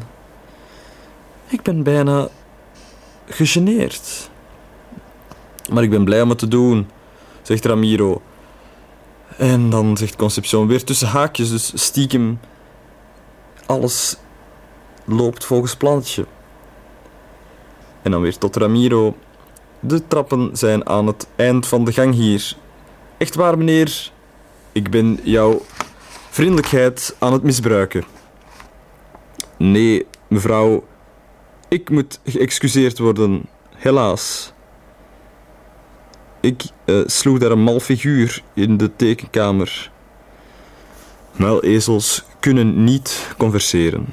[1.47, 2.27] Ik ben bijna
[3.25, 4.29] gegeneerd.
[5.71, 6.87] Maar ik ben blij om het te doen,
[7.41, 8.21] zegt Ramiro.
[9.37, 12.39] En dan zegt Concepcion weer tussen haakjes, dus stiekem.
[13.65, 14.17] Alles
[15.05, 16.25] loopt volgens plannetje.
[18.01, 19.15] En dan weer tot Ramiro.
[19.79, 22.57] De trappen zijn aan het eind van de gang hier.
[23.17, 24.11] Echt waar, meneer.
[24.71, 25.61] Ik ben jouw
[26.29, 28.03] vriendelijkheid aan het misbruiken.
[29.57, 30.87] Nee, mevrouw.
[31.67, 33.45] Ik moet geëxcuseerd worden.
[33.75, 34.53] Helaas.
[36.39, 39.91] Ik eh, sloeg daar een mal figuur in de tekenkamer.
[41.31, 44.05] Muilezels kunnen niet converseren.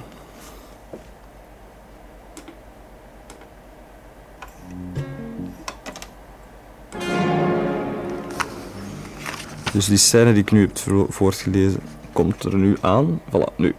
[9.75, 11.81] Dus die scène die ik nu heb vo- voortgelezen,
[12.13, 13.21] komt er nu aan.
[13.31, 13.75] Voilà, nu.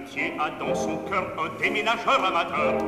[0.00, 2.78] Muletier a dans son cœur un déménageur amateur.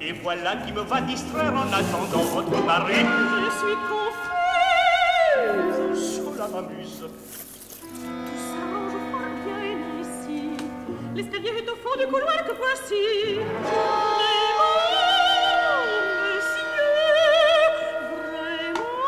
[0.00, 2.94] Et voilà qui me va distraire en attendant votre mari.
[2.94, 4.24] Je suis confuse.
[6.34, 7.04] Cela m'amuse.
[7.80, 10.40] Tout s'arrange fort bien ici.
[11.14, 13.04] L'escalier est au fond du couloir que voici.
[14.18, 14.36] Mais
[16.22, 16.90] monsieur,
[18.62, 19.04] vraiment,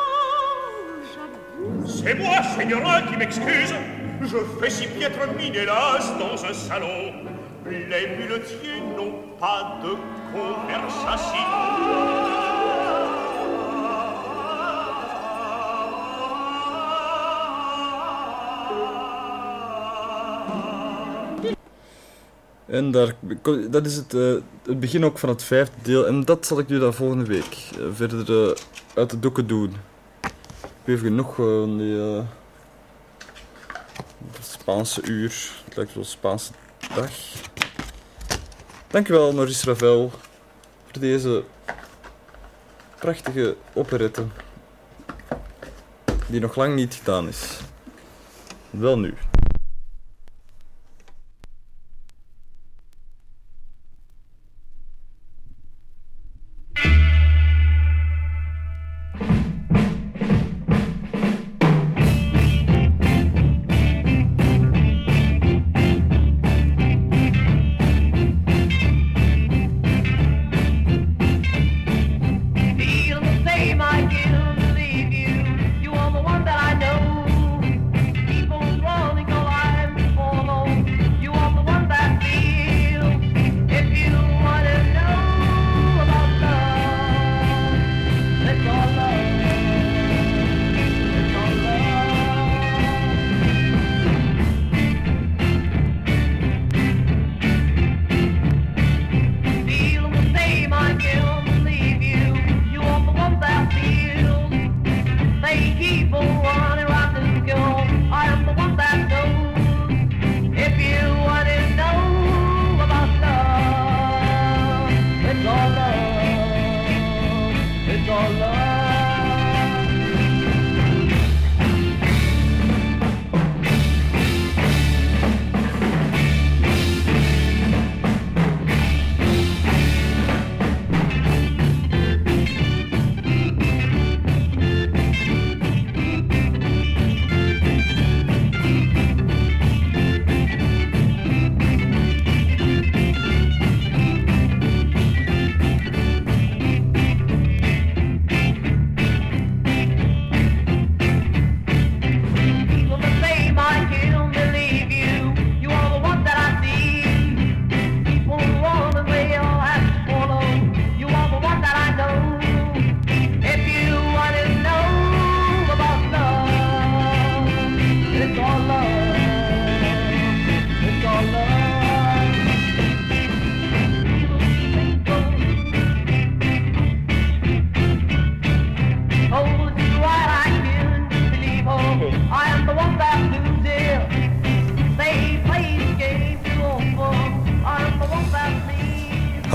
[1.15, 2.03] j'abuse.
[2.03, 3.75] C'est moi, señora, qui m'excuse.
[4.21, 7.13] Je fais si piètre mine, hélas, dans un salon.
[7.89, 9.97] Les muletiers n'ont pas de
[10.33, 11.39] conversation.
[22.67, 23.15] En daar,
[23.71, 26.07] dat is het, eh, het begin ook van het vijfde deel.
[26.07, 28.57] En dat zal ik dan volgende week eh, verder eh,
[28.95, 29.77] uit de doeken doen.
[30.61, 32.23] Ik heb genoeg van die
[34.41, 35.51] Spaanse uur.
[35.65, 36.53] Het lijkt wel Spaanse
[36.95, 37.11] dag.
[38.91, 40.11] Dankjewel Maurice Ravel
[40.85, 41.45] voor deze
[42.99, 44.27] prachtige operette.
[46.27, 47.59] Die nog lang niet gedaan is.
[48.71, 49.15] Wel nu.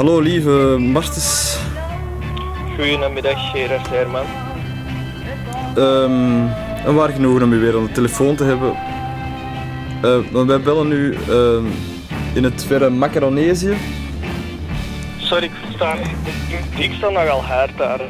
[0.03, 1.57] Hallo lieve Martens.
[2.75, 4.25] Goedemiddag, Gerard Herman.
[5.75, 8.71] Ehm een waar genoegen om u weer aan de telefoon te hebben.
[10.01, 11.65] Eh, want wij bellen nu ehm,
[12.33, 13.73] in het verre Macaronesië.
[15.17, 15.93] Sorry, ik versta.
[15.93, 17.99] Ik, ik sta nogal hard daar.
[17.99, 18.07] eh.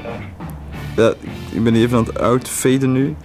[0.95, 1.13] Ja,
[1.51, 3.15] ik ben even aan het outfaden nu.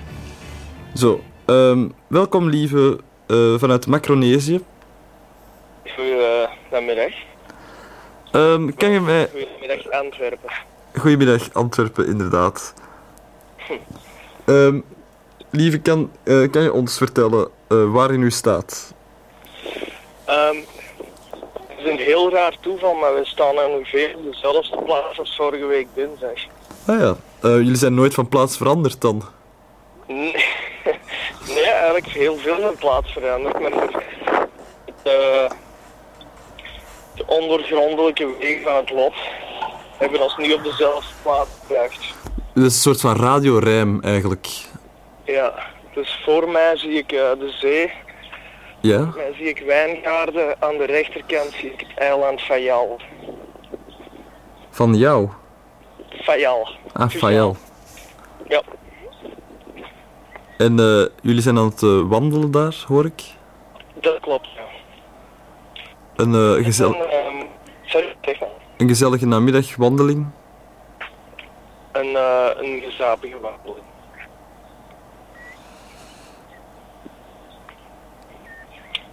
[0.95, 4.61] Zo, ehm, welkom lieve eh, vanuit Macronesië.
[5.97, 7.18] Goedemiddag.
[8.39, 9.29] Ehm, kan je mij...
[9.31, 10.51] Goedemiddag, Antwerpen.
[10.95, 12.75] Goedemiddag, Antwerpen, inderdaad.
[14.45, 14.81] Ehm,
[15.51, 18.95] lieve, kan, eh, kan je ons vertellen eh, waarin u staat?
[20.25, 20.57] Ehm,
[21.67, 25.37] het is een heel raar toeval, maar we staan aan ongeveer op dezelfde plaats als
[25.37, 26.39] vorige week dinsdag.
[26.87, 29.23] Ah ja, eh, jullie zijn nooit van plaats veranderd dan?
[30.07, 30.33] Nee,
[31.55, 33.61] nee eigenlijk heel veel van plaats veranderd.
[33.61, 33.93] Maar het,
[35.03, 35.51] eh,
[37.19, 39.15] de ondergrondelijke wegen van het lot
[39.99, 42.15] hebben ons nu op dezelfde plaats gebracht.
[42.55, 44.49] Het is een soort van radiorijm eigenlijk.
[45.25, 45.55] Ja,
[45.95, 47.93] dus voor mij zie ik eh, de zee,
[48.81, 48.99] Ja?
[49.05, 53.01] voor mij zie ik wijngaarden, aan de rechterkant zie ik het eiland Fayal.
[54.71, 55.29] Van jou?
[56.23, 56.69] Fayal.
[56.93, 57.57] Ah, Fayal.
[58.49, 58.63] Ja,
[60.59, 63.23] En eh, jullie zijn aan het eh, wandelen daar, hoor ik?
[64.01, 64.49] dat klopt.
[66.19, 67.47] Een, eh, gezel En,
[67.85, 68.49] sorry, zeg maar.
[68.77, 70.27] een gezellige namiddagwandeling?
[71.93, 73.87] Een, eh, een gezapige wandeling.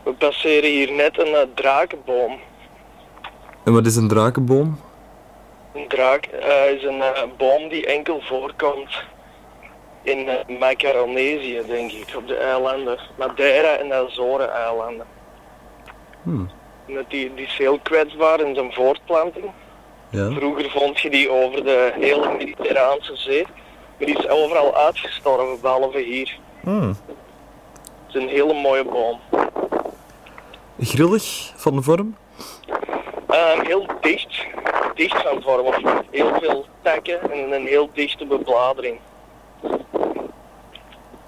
[0.03, 2.39] We passeren hier net een eh, drakenboom.
[3.63, 4.79] En wat is een drakenboom?
[5.73, 9.03] Een draak eh, is een eh, boom die enkel voorkomt
[10.03, 10.27] in
[10.59, 12.97] Macaronesië, denk ik, op de eilanden.
[13.17, 15.05] Madeira en de Azoren-eilanden.
[16.23, 16.49] Hmm.
[16.85, 19.45] Die, die is heel kwetsbaar in zijn voortplanting.
[20.09, 20.31] Ja.
[20.31, 23.45] Vroeger vond je die over de hele Mediterraanse zee.
[23.97, 26.37] Maar die is overal uitgestorven, behalve hier.
[26.61, 26.87] Hmm.
[26.87, 26.97] Het
[28.07, 29.19] is een hele mooie boom.
[30.79, 32.15] Grillig van vorm?
[33.27, 34.45] Ehm, heel dicht,
[34.95, 36.03] dicht van vorm.
[36.11, 38.99] Heel veel takken en een heel dichte bebladering.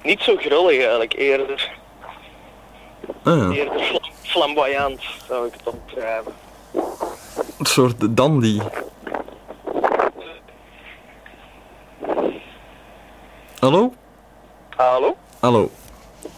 [0.03, 1.71] Niet zo grillig eigenlijk, eerder,
[3.23, 6.33] Ah ja, eerder fl- flamboyant zou ik het omschrijven.
[7.57, 8.59] een soort dandy.
[13.59, 13.93] Hallo?
[14.75, 15.15] Hallo?
[15.39, 15.69] Hallo,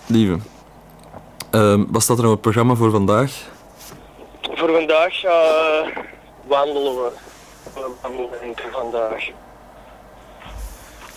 [0.08, 0.38] lieve.
[1.52, 3.32] Ehm, wat staat er op het programma voor vandaag?
[4.42, 5.88] Voor vandaag eh,
[6.48, 7.12] wandelen we.
[7.74, 9.30] We wandelen vandaag.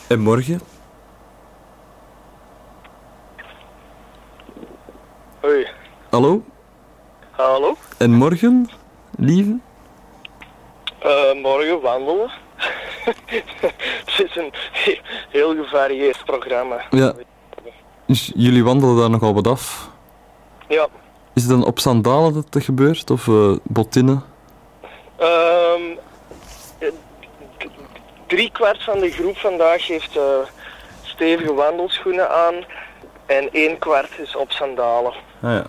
[0.08, 0.60] En morgen?
[5.40, 5.66] Hoi.
[6.12, 6.42] Hallo?
[7.30, 7.76] Hallo?
[7.98, 8.68] En morgen,
[9.18, 9.58] lieve?
[10.98, 12.30] Eh, morgen wandelen.
[14.04, 16.80] het is een he- heel gevarieerd programma.
[16.90, 17.12] Ja.
[18.06, 19.88] Dus jullie wandelen daar nogal wat af.
[20.68, 20.88] Ja.
[21.34, 23.10] Is het dan op sandalen dat dat gebeurt?
[23.10, 24.22] Of eh botinnen?
[25.16, 25.82] Ehm
[28.26, 30.22] drie kwart van de groep vandaag heeft eh,
[31.02, 32.54] stevige wandelschoenen aan
[33.26, 35.12] en één kwart is op sandalen.
[35.42, 35.64] Ah ja.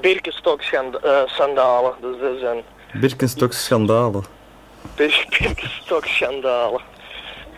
[0.00, 2.62] Birkenstock eh, sandalen, dus dat zijn
[3.00, 4.24] Birkenstock schandalen.
[4.96, 6.80] Bir- Birkenstock sandalen.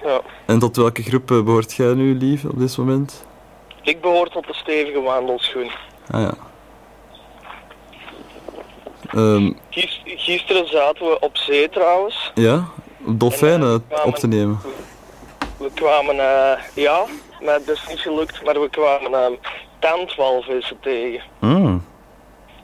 [0.05, 0.21] Ja.
[0.47, 3.25] En tot welke groep eh, behoort jij nu, lieve, op dit moment?
[3.83, 5.71] Ik behoor tot de stevige wandelschoen.
[6.11, 6.33] Ah ja.
[9.11, 12.31] Ehm, Gis- gisteren zaten we op zee trouwens.
[12.35, 12.65] ja,
[12.99, 14.61] dolfijnen op te nemen.
[15.59, 17.05] We kwamen, eh, ja,
[17.45, 19.31] maar dat is niet gelukt, maar we kwamen eh,
[19.79, 21.23] tandwalvissen tegen.
[21.39, 21.85] Hmm.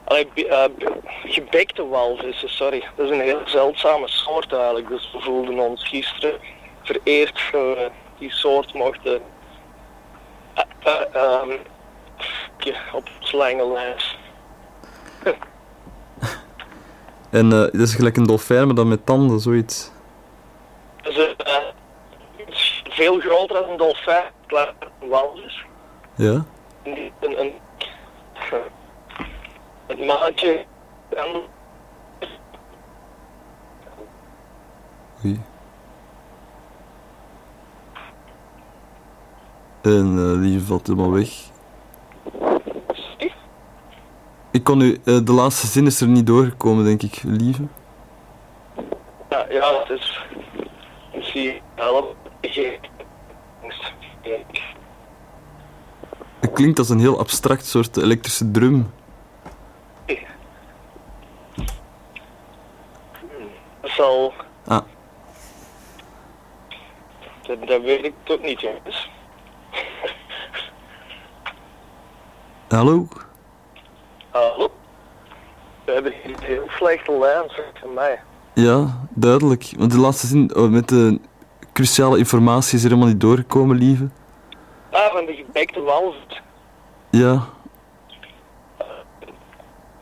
[0.07, 0.65] Allee, bi- eh,
[1.25, 2.83] gebekte walvissen, sorry.
[2.95, 4.87] Dat is een heel zeldzame soort eigenlijk.
[4.87, 6.39] Dus we voelden ons gisteren
[6.83, 9.21] vereerd dat we die soort mochten
[10.53, 11.51] eh, eh, ehm,
[12.93, 14.15] op ons lange lijst.
[17.29, 19.91] En eh, dat is gelijk een dolfijn, maar dan met tanden, zoiets.
[21.01, 21.53] Dus, eh,
[22.37, 25.63] het is veel groter dan een dolfijn, klaar, een walvis.
[26.15, 26.45] Ja?
[26.83, 27.53] Een, een, een,
[29.87, 30.65] het mannetje
[31.09, 31.41] en
[35.25, 35.39] Oei.
[39.81, 41.29] En eh lieve valt helemaal weg.
[44.51, 47.63] Ik kon u, eh, de laatste zin is er niet doorgekomen, denk ik, lieve.
[49.29, 50.25] Ja, ja, het is.
[51.19, 52.15] Zie help.
[56.39, 58.91] Het klinkt als een heel abstract soort elektrische drum.
[63.81, 64.33] Dat zal.
[64.67, 64.81] Ah.
[67.41, 69.09] Dat, dat weet ik toch niet, jongens.
[72.67, 73.07] Hallo?
[74.29, 74.71] Hallo?
[75.85, 78.19] We hebben hier een heel slechte lijn, van mij.
[78.53, 79.73] Ja, duidelijk.
[79.77, 81.19] Want de laatste zin oh, met de
[81.73, 84.09] cruciale informatie is er helemaal niet doorgekomen, lieve.
[84.91, 86.41] Ah, van de gebekte walvis.
[87.09, 87.47] Ja,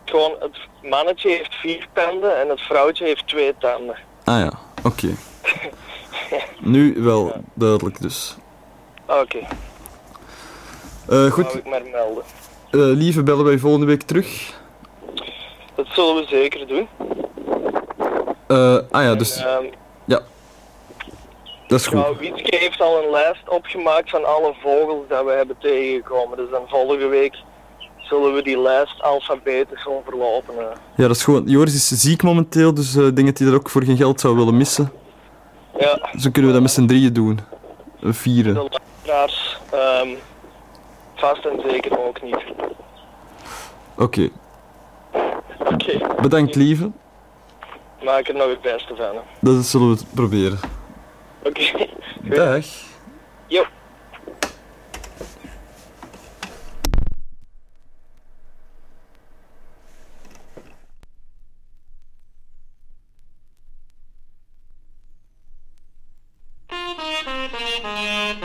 [0.05, 0.57] Gewoon, het
[0.89, 3.95] mannetje heeft vier tanden en het vrouwtje heeft twee tanden.
[4.23, 4.51] ah ja,
[4.83, 5.07] oké.
[6.75, 8.35] nu wel duidelijk dus.
[9.07, 9.37] Oké,
[11.09, 11.31] Eh, goed.
[11.31, 12.23] goed, wou ik maar melden.
[12.71, 14.53] eh, lieve, bellen wij volgende week terug.
[15.75, 16.87] Dat zullen we zeker doen.
[18.47, 19.65] Eh, ah ja, dus Ehm,
[21.67, 21.97] dat is goed.
[21.97, 26.37] Nou, Wietske heeft al een lijst opgemaakt van alle vogels dat we hebben tegengekomen.
[26.37, 27.35] Dus dan volgende week
[28.05, 30.53] zullen we die lijst alfabetisch overlopen.
[30.59, 30.65] eh.
[30.95, 31.43] Ja, dat is gewoon.
[31.45, 34.19] Joris is ziek momenteel, dus eh, ik denk dat hij dat ook voor geen geld
[34.19, 34.91] zou willen missen.
[35.79, 37.39] Ja, Dus dan kunnen we dat met z'n drieën doen.
[38.01, 38.53] Een vieren.
[38.53, 40.09] de luisteraars ehm,
[41.15, 42.43] vast en zeker ook niet.
[43.97, 44.29] Oké,
[45.59, 46.91] Oké, bedankt lieve.
[48.03, 49.05] maak er nog het beste van.
[49.15, 49.21] hè.
[49.39, 50.59] Dat zullen we proberen.
[51.43, 51.87] Oké,
[52.21, 52.65] Dag.
[53.47, 53.63] Jo.
[67.85, 68.44] Thank you.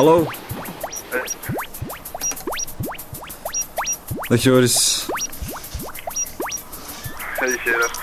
[0.00, 0.26] Hallo?
[4.28, 5.06] Dag Joris.
[7.16, 8.00] Hey Gerard.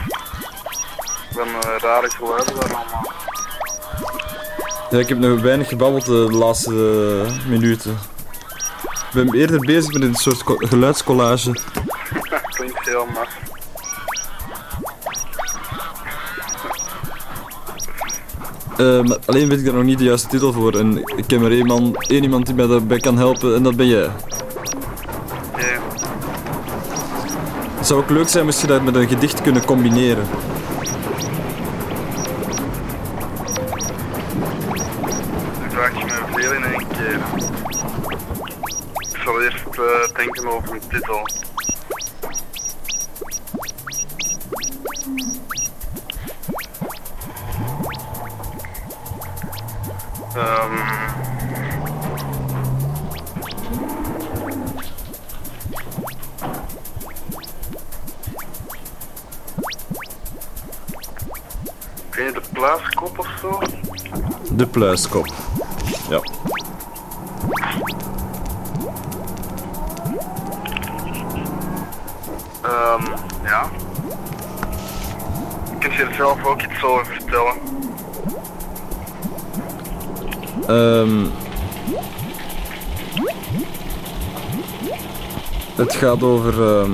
[1.29, 3.11] Ik ben uh, rare geluiden daar allemaal.
[4.89, 7.91] Ja, ik heb nog weinig gebabbeld de laatste eh, minuten.
[8.83, 11.51] Ik ben eerder bezig met een soort co- geluidscollage.
[18.87, 20.73] Maar alleen weet ik daar nog niet de juiste titel voor.
[20.73, 23.75] En ik heb er één, man, één iemand die mij daarbij kan helpen en dat
[23.75, 24.09] ben jij.
[25.57, 25.79] Ja.
[27.77, 30.25] Het zou ook leuk zijn moest je dat met een gedicht kunnen combineren.
[35.69, 37.19] Vraag je me veel in één keer.
[38.97, 41.46] Ik zal eerst eh, denken over een titel.
[50.37, 50.77] Ehm
[62.09, 63.59] Ken je de plaaskop of zo?
[64.51, 65.27] De pluiskop.
[66.09, 66.21] Ja.
[85.77, 86.91] Het gaat over ehm,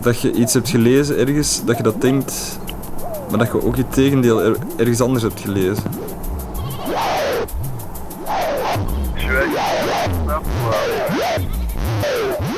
[0.00, 2.58] dat je iets hebt gelezen ergens, dat je dat denkt,
[3.30, 5.84] maar dat je ook het tegendeel er- ergens anders hebt gelezen.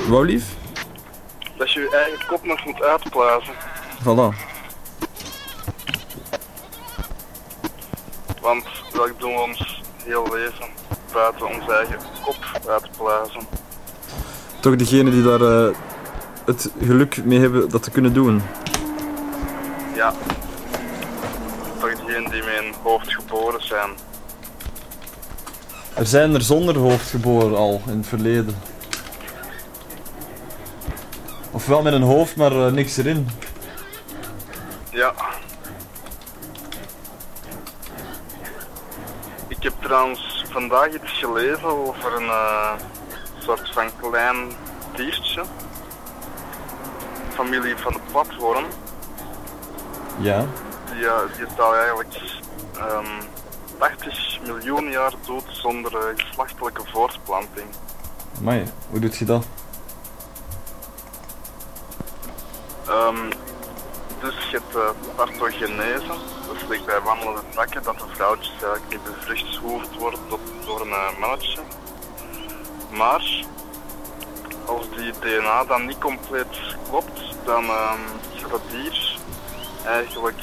[0.08, 0.44] Wou lief?
[1.56, 3.54] Dat je je eigen kop nog moet uitblazen.
[4.02, 4.47] Voilà.
[11.18, 12.36] Buiten ons eigen kop
[12.68, 13.46] uitblazen.
[14.60, 15.74] toch degene die daar eh,
[16.44, 18.42] het geluk mee hebben dat te kunnen doen.
[19.94, 20.12] Ja.
[21.80, 23.90] Toch diegenen die met een hoofd geboren zijn.
[25.94, 28.56] Er zijn er zonder hoofd geboren al in het verleden.
[31.50, 33.28] Ofwel met een hoofd, maar eh, niks erin.
[34.90, 35.12] Ja.
[39.48, 40.27] Ik heb trouwens
[40.58, 42.72] vandaag iets gelezen over een eh,
[43.38, 44.36] soort van klein
[44.94, 45.42] diertje.
[47.28, 48.64] Familie van de platworm.
[50.18, 50.46] Ja.
[50.92, 52.14] Die, eh, die is al eigenlijk
[52.76, 53.22] ehm
[53.78, 57.66] 80 miljoen jaar dood zonder eh, geslachtelijke voortplanting.
[58.40, 59.46] Maar hoe doet je dat?
[62.86, 63.30] Ehm,
[64.20, 66.12] dus je hebt uh, parthogenese,
[66.68, 70.80] ligt bij wandelende takken dat de vrouwtjes eigenlijk niet bevrucht hoeft te worden tot, door
[70.80, 71.60] een eh, mannetje.
[72.90, 73.44] Maar
[74.66, 78.00] als die DNA dan niet compleet klopt, dan ehm,
[78.36, 79.16] gaat het dier
[79.84, 80.40] eigenlijk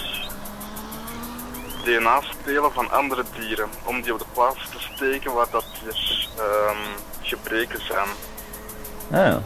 [1.84, 6.30] DNA stelen van andere dieren om die op de plaats te steken waar dat er
[6.38, 6.78] ehm,
[7.22, 8.08] gebreken zijn.
[9.12, 9.42] Ah ja.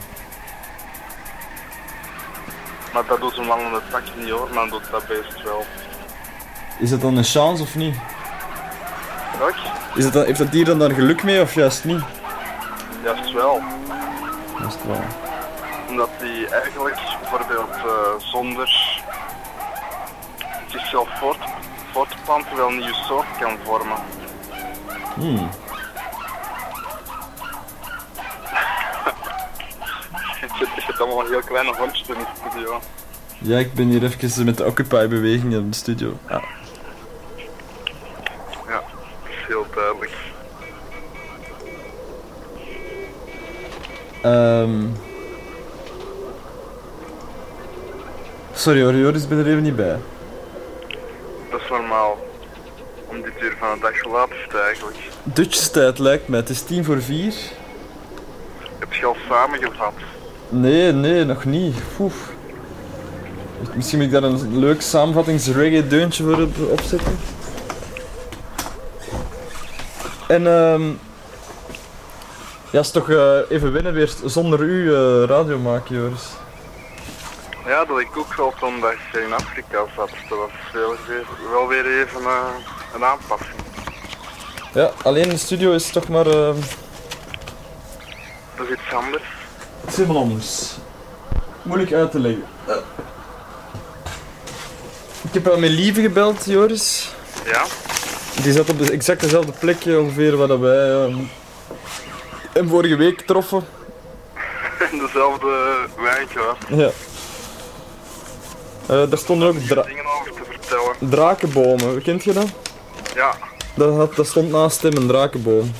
[2.93, 5.65] Maar dat doet een wandelende tak niet hoor, maar dat doet dat beest wel.
[6.79, 7.95] Is dat dan een chance of niet?
[9.95, 12.03] Is het dan, heeft dat dier dan daar geluk mee of juist niet?
[13.03, 13.61] Juist wel.
[14.59, 15.01] Dat is het wel.
[15.89, 18.97] Omdat die eigenlijk bijvoorbeeld eh, zonder
[20.67, 21.37] zichzelf voort,
[21.91, 23.97] voort te planten wel een nieuwe soort kan vormen.
[25.13, 25.35] Hmm.
[30.59, 32.81] Je hebt allemaal heel kleine hondjes in de studio.
[33.39, 36.17] Ja, ik ben hier even met de Occupy-beweging in de studio.
[36.29, 36.41] Ja,
[44.21, 44.85] Ehm.
[48.53, 49.97] Sorry hoor, Joris, ik ben er even niet bij.
[51.51, 52.17] Dat is normaal.
[53.07, 54.97] Om dit uur van de dag zo laat is het eigenlijk.
[55.23, 57.33] Dutch tijd lijkt mij, het is tien voor vier.
[58.79, 59.93] Heb je al samengevat?
[60.49, 61.75] Nee, nee, nog niet.
[61.99, 62.15] Oef.
[63.75, 67.17] Misschien moet ik daar een leuk samenvattings-reggae-deuntje voor op- opzetten.
[70.27, 70.81] En ehm
[72.71, 76.27] ja, is toch eh, even winnen weer zonder u eh, radio maken, Joris.
[77.65, 78.53] Ja, dat ik ook wel
[79.11, 80.09] je in Afrika zat.
[80.29, 82.45] Dat was wel weer, wel weer even eh,
[82.95, 83.55] een aanpassing.
[84.73, 86.27] Ja, alleen de studio is toch maar...
[86.27, 86.57] ehm
[88.55, 89.23] Dat is iets anders.
[89.81, 90.77] Het is helemaal anders.
[91.61, 92.43] Moeilijk uit te leggen.
[95.21, 97.09] Ik heb aan mijn lieve gebeld, Joris.
[97.45, 97.65] Ja?
[98.43, 101.17] Die zat op de exact dezelfde plekje ongeveer waar dat wij ehm,
[102.53, 103.65] hem vorige week troffen.
[104.91, 106.57] In dezelfde wijnglas.
[106.69, 106.89] Ja.
[108.85, 110.95] Eh, daar stonden ook dra Dingen over te vertellen.
[111.11, 112.01] drakenbomen.
[112.01, 112.47] Kent je dat?
[113.15, 113.33] Ja,
[113.75, 115.71] Dat, had, dat stond naast hem, een drakenboom.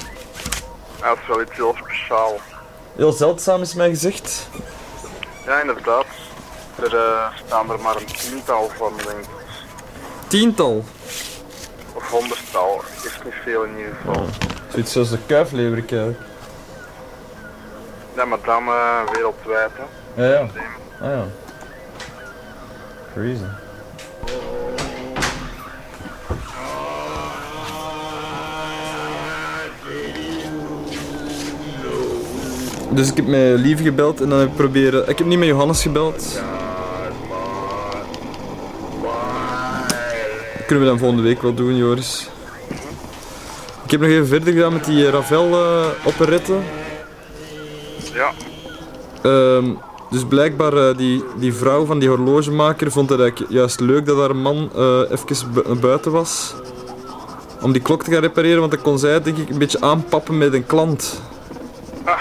[0.99, 2.41] ja, dat is wel iets heel speciaals.
[2.95, 4.49] Heel zeldzaam is mij gezegd.
[5.45, 6.05] Ja, inderdaad.
[6.75, 9.25] Er eh, staan er maar een tiental van, denk ik.
[10.27, 10.85] Tiental.
[11.93, 12.81] Of honderdtal.
[13.03, 14.25] Is niet veel in ieder geval.
[14.71, 16.19] Zoiets zoals de kuifleeuwerik eigenlijk.
[18.19, 19.69] Ja, maar dan eh, wereldwijd,
[20.13, 20.23] hè.
[20.23, 20.47] Ja, ja.
[21.01, 21.25] Ah ja.
[23.13, 23.43] Crazy.
[32.89, 35.09] Dus ik heb met Lieve gebeld en dan heb ik proberen...
[35.09, 36.41] Ik heb niet met Johannes gebeld.
[40.65, 42.29] Kunnen we dan volgende week wel doen, Joris.
[43.83, 46.53] Ik heb nog even verder gedaan met die Ravel eh operette.
[48.13, 48.31] Ja.
[49.21, 49.65] Ehm,
[50.09, 54.17] dus blijkbaar, eh, die, die vrouw van die horlogemaker vond het eigenlijk juist leuk dat
[54.17, 56.53] haar man eh even bu- buiten was.
[57.61, 60.37] Om die klok te gaan repareren, want dan kon zij denk ik een beetje aanpappen
[60.37, 61.21] met een klant.
[62.03, 62.17] Ah.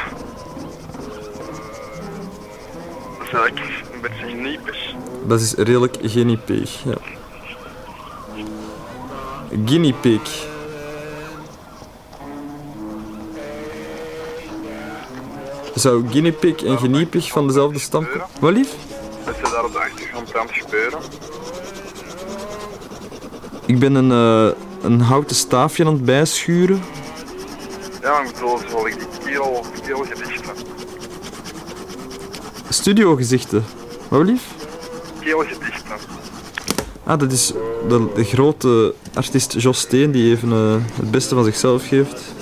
[3.19, 4.95] Dat is eigenlijk een beetje niepisch.
[5.27, 6.37] Dat is redelijk guinea.
[6.85, 6.95] Ja.
[9.65, 9.95] Guinea
[15.79, 18.27] Zou guinea pig en guinea pig van dezelfde stam komen?
[18.41, 18.75] Wat lief?
[19.25, 20.99] Je daar op de achtergrond aan het gebeuren.
[23.67, 26.83] Ik ben een, eh, een houten staafje aan het bijschuren.
[28.03, 30.55] Ja, ik bedoel, zoals ik die keel, keelgedichten.
[32.69, 33.65] Studiogezichten.
[34.09, 34.43] Wat lief?
[35.21, 35.97] Keelgedichten.
[37.05, 37.53] Ah, dat is
[37.89, 42.37] de, de grote artiest Jos Steen die even eh, het beste van zichzelf geeft.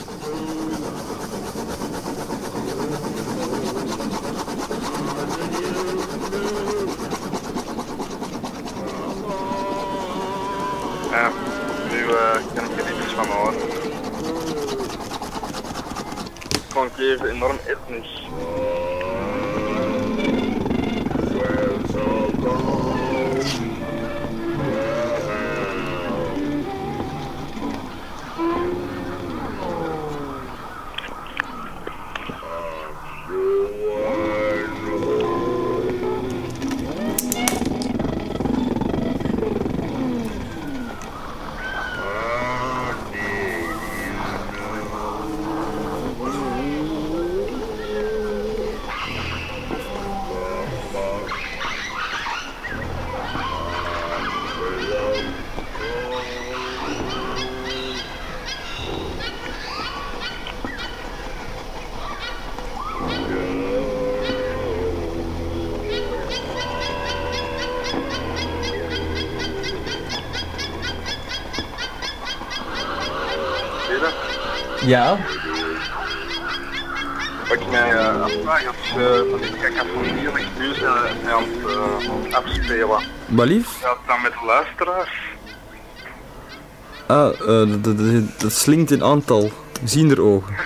[87.64, 89.50] Dat- dat- dat- dat slinkt in aantal.
[89.84, 90.54] Zien er ogen.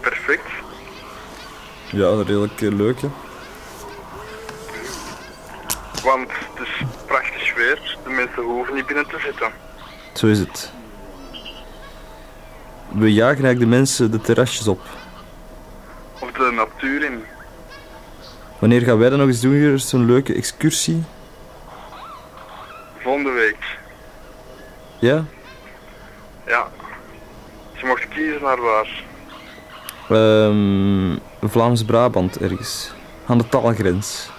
[0.00, 0.46] Perfect.
[1.90, 3.08] Ja, redelijk eh, leuk, hè.
[6.02, 9.50] Want het is prachtig weer, de mensen hoeven niet binnen te zitten.
[10.12, 10.70] Zo is het.
[12.92, 14.80] We jagen eigenlijk de mensen de terrasjes op.
[16.20, 17.22] Of de natuur in.
[18.58, 19.78] Wanneer gaan wij dat nog eens doen hier?
[19.78, 21.04] Zo'n leuke excursie?
[22.98, 23.56] Volgende week.
[25.02, 25.24] Ja?
[26.46, 26.68] Ja.
[27.72, 29.04] Je mocht kiezen naar waar.
[30.08, 32.92] Ehm Vlaams-Brabant ergens.
[33.26, 34.30] Aan de taalgrens.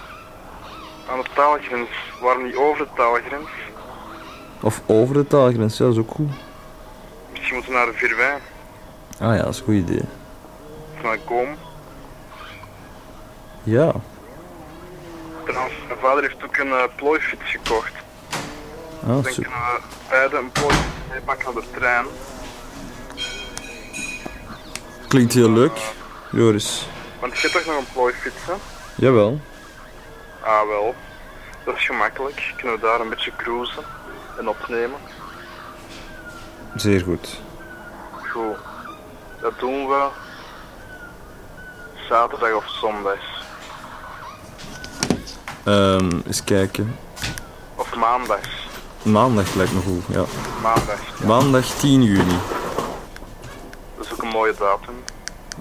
[1.10, 1.88] Aan de taalgrens.
[2.20, 3.48] Waarom niet over de taalgrens?
[4.60, 6.30] Of over de taalgrens, ja, dat is ook goed.
[7.30, 8.40] Misschien moeten we naar de Vierwijn.
[9.20, 10.04] Ah ja, dat is een goed idee.
[10.96, 11.48] Of naar Koom.
[13.62, 13.92] Ja.
[15.44, 17.92] Trouwens, mijn vader heeft ook een eh, plooifiets gekocht.
[19.06, 19.43] Ah, super.
[19.64, 22.06] We beide een plooifiets meepakken op de trein.
[25.08, 25.78] Klinkt heel leuk.
[26.30, 26.88] Joris.
[27.20, 28.52] Want je hebt toch nog een plooifiets, hè?
[28.96, 29.40] Jawel.
[30.40, 30.94] Ah, wel.
[31.64, 32.54] Dat is gemakkelijk.
[32.56, 33.84] Kunnen we daar een beetje cruisen
[34.38, 34.98] en opnemen.
[36.74, 37.40] Zeer goed.
[38.32, 38.56] Goed.
[39.40, 40.08] Dat doen we
[42.08, 43.18] zaterdag of zondag.
[45.64, 46.98] Ehm eens kijken.
[47.74, 48.63] Of maandags.
[49.04, 50.24] Maandag lijkt me goed, ja.
[50.62, 51.24] Maandag.
[51.26, 52.38] Maandag 10 juni.
[53.96, 54.94] Dat is ook een mooie datum.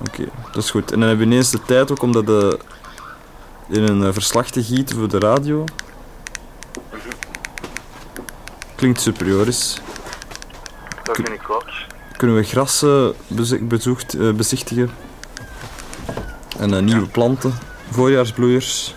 [0.08, 0.92] Oké, dat is goed.
[0.92, 2.60] En dan hebben we ineens de tijd ook om dat eh,
[3.68, 5.64] in een eh, verslag te gieten voor de radio.
[8.76, 9.82] Klinkt super, Joris.
[11.04, 11.66] Dat vind ik ook.
[12.18, 13.16] Kunnen we grassen
[13.68, 14.92] bezoekt, eh, bezichtigen.
[16.58, 17.54] En nieuwe planten.
[17.90, 18.96] Voorjaarsbloeiers.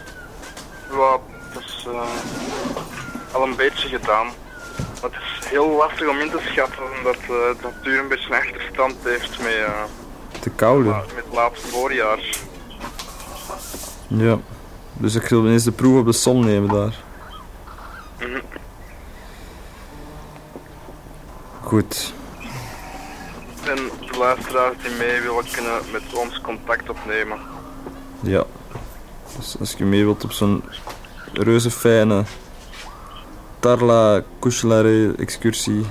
[0.90, 1.18] Ja,
[1.54, 4.26] dat is eh, al een beetje gedaan.
[5.02, 8.26] Maar het is heel lastig om in te schatten omdat eh, de natuur een beetje
[8.34, 9.82] een achterstand heeft met, eh,
[10.40, 10.88] Te koude.
[10.88, 12.18] met het laatste voorjaar.
[14.08, 14.38] Ja.
[14.92, 16.94] Dus ik wil ineens de proef op de som nemen daar.
[18.18, 18.40] Mhm.
[21.60, 22.12] Goed.
[23.64, 23.76] En
[24.10, 27.38] de luisteraars die mee willen kunnen met ons contact opnemen.
[28.20, 28.44] Ja.
[29.36, 30.64] Dus als je mee wilt op zo'n
[31.32, 32.24] reuze fijne
[33.60, 35.86] Tarla Couchelare excursie,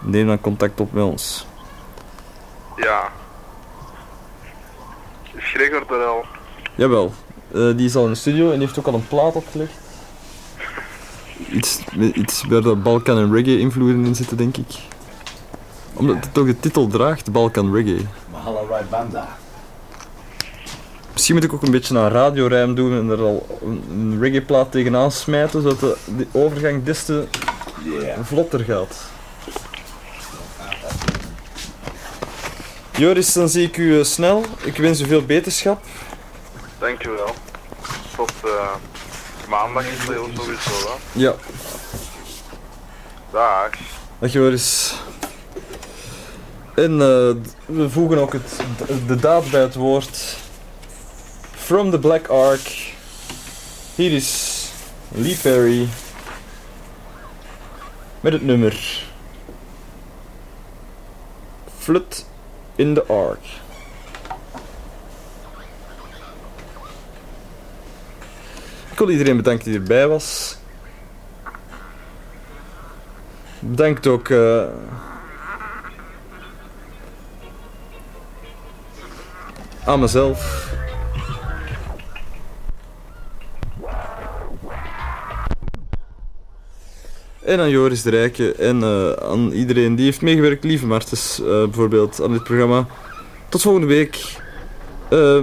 [0.00, 1.46] neem dan contact op met ons.
[2.76, 3.12] Ja.
[5.34, 6.24] Is Gregor er al?
[6.74, 7.12] Jawel,
[7.52, 9.72] eh, die is al in de studio en die heeft ook al een plaat opgelegd.
[11.50, 14.78] Iets, met iets waar de Balkan en reggae invloeden in zitten, denk ik.
[15.92, 18.06] Omdat het toch de titel draagt, Balkan reggae.
[18.30, 19.28] Mahala Rai Banda.
[21.12, 23.46] Misschien moet ik ook een beetje een radiorijm doen en er al
[23.90, 27.24] een, reggae-plaat tegenaan smijten, zodat de, overgang des te
[28.22, 28.96] vlotter gaat.
[32.90, 34.44] Joris, dan zie ik u eh, snel.
[34.62, 35.84] Ik wens u veel beterschap.
[36.78, 37.34] Dankjewel.
[38.16, 38.74] Tot eh,
[39.48, 41.20] maandag is het heel sowieso, hè.
[41.20, 41.34] Ja,
[43.32, 43.70] Dag.
[44.18, 44.94] dag Joris.
[46.74, 47.34] En eh,
[47.66, 48.60] we voegen ook het,
[49.06, 50.36] de daad bij het woord.
[51.70, 52.66] From the Black Ark.
[53.96, 54.72] Hier is
[55.14, 55.88] Lee Perry.
[58.20, 59.04] Met het nummer.
[61.78, 62.26] Flood
[62.76, 63.44] in the Ark.
[68.90, 70.56] Ik wil iedereen bedanken die erbij was.
[73.58, 74.28] Bedankt ook...
[74.28, 74.64] Eh,
[79.84, 80.68] aan mezelf.
[87.50, 91.46] En aan Joris de Rijke en eh, aan iedereen die heeft meegewerkt, lieve Martens, eh,
[91.46, 92.86] bijvoorbeeld aan dit programma.
[93.48, 94.36] Tot volgende week.
[95.08, 95.38] Eh,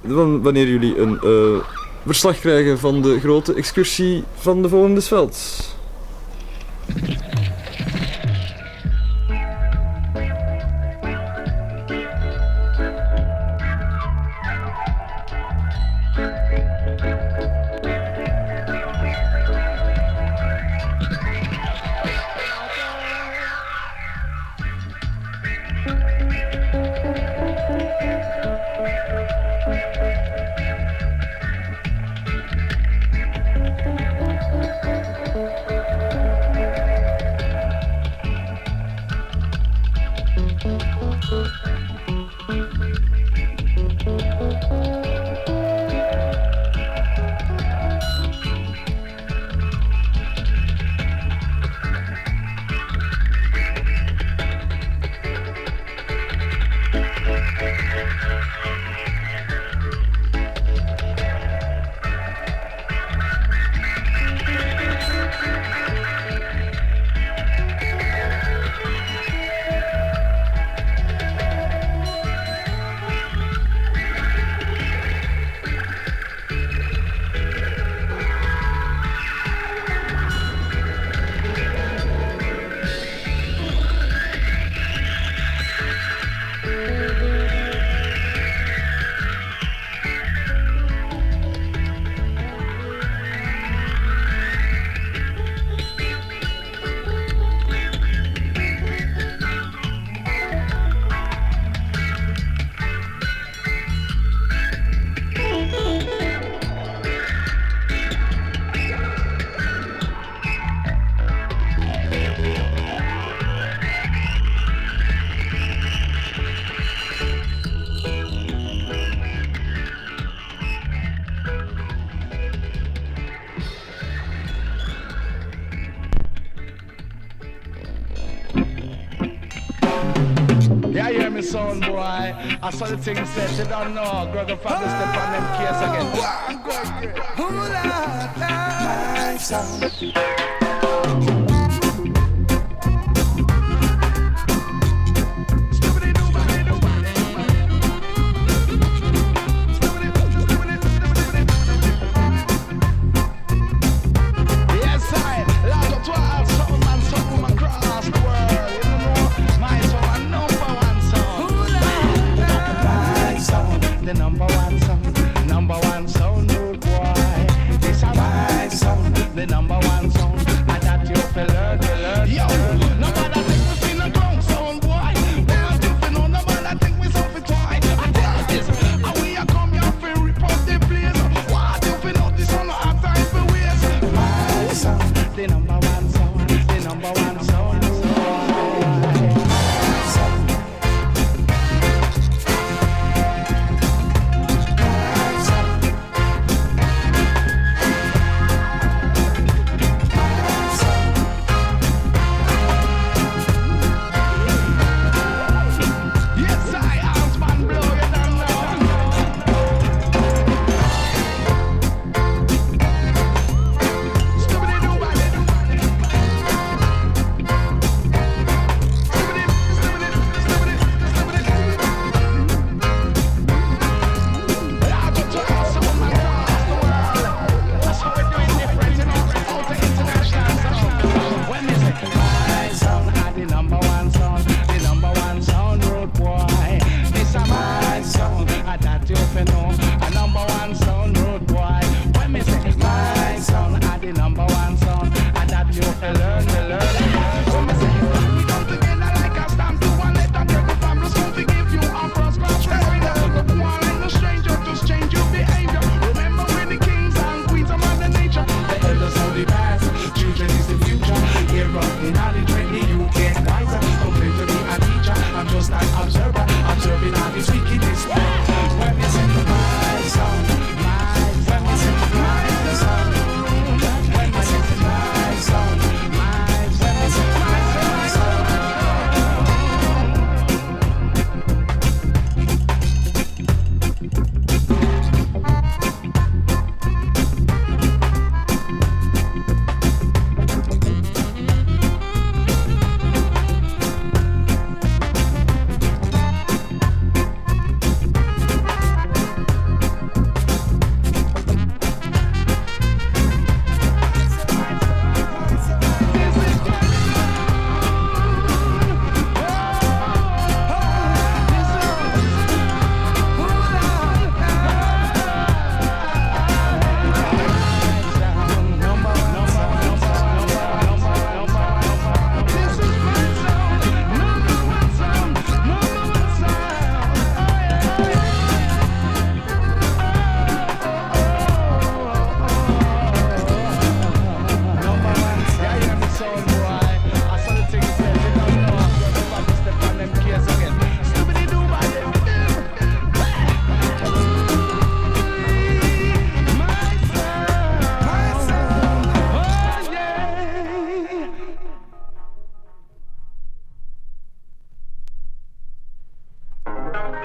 [0.00, 1.18] wan- wanneer jullie een
[2.06, 5.36] verslag krijgen van de grote excursie van de volgende veld.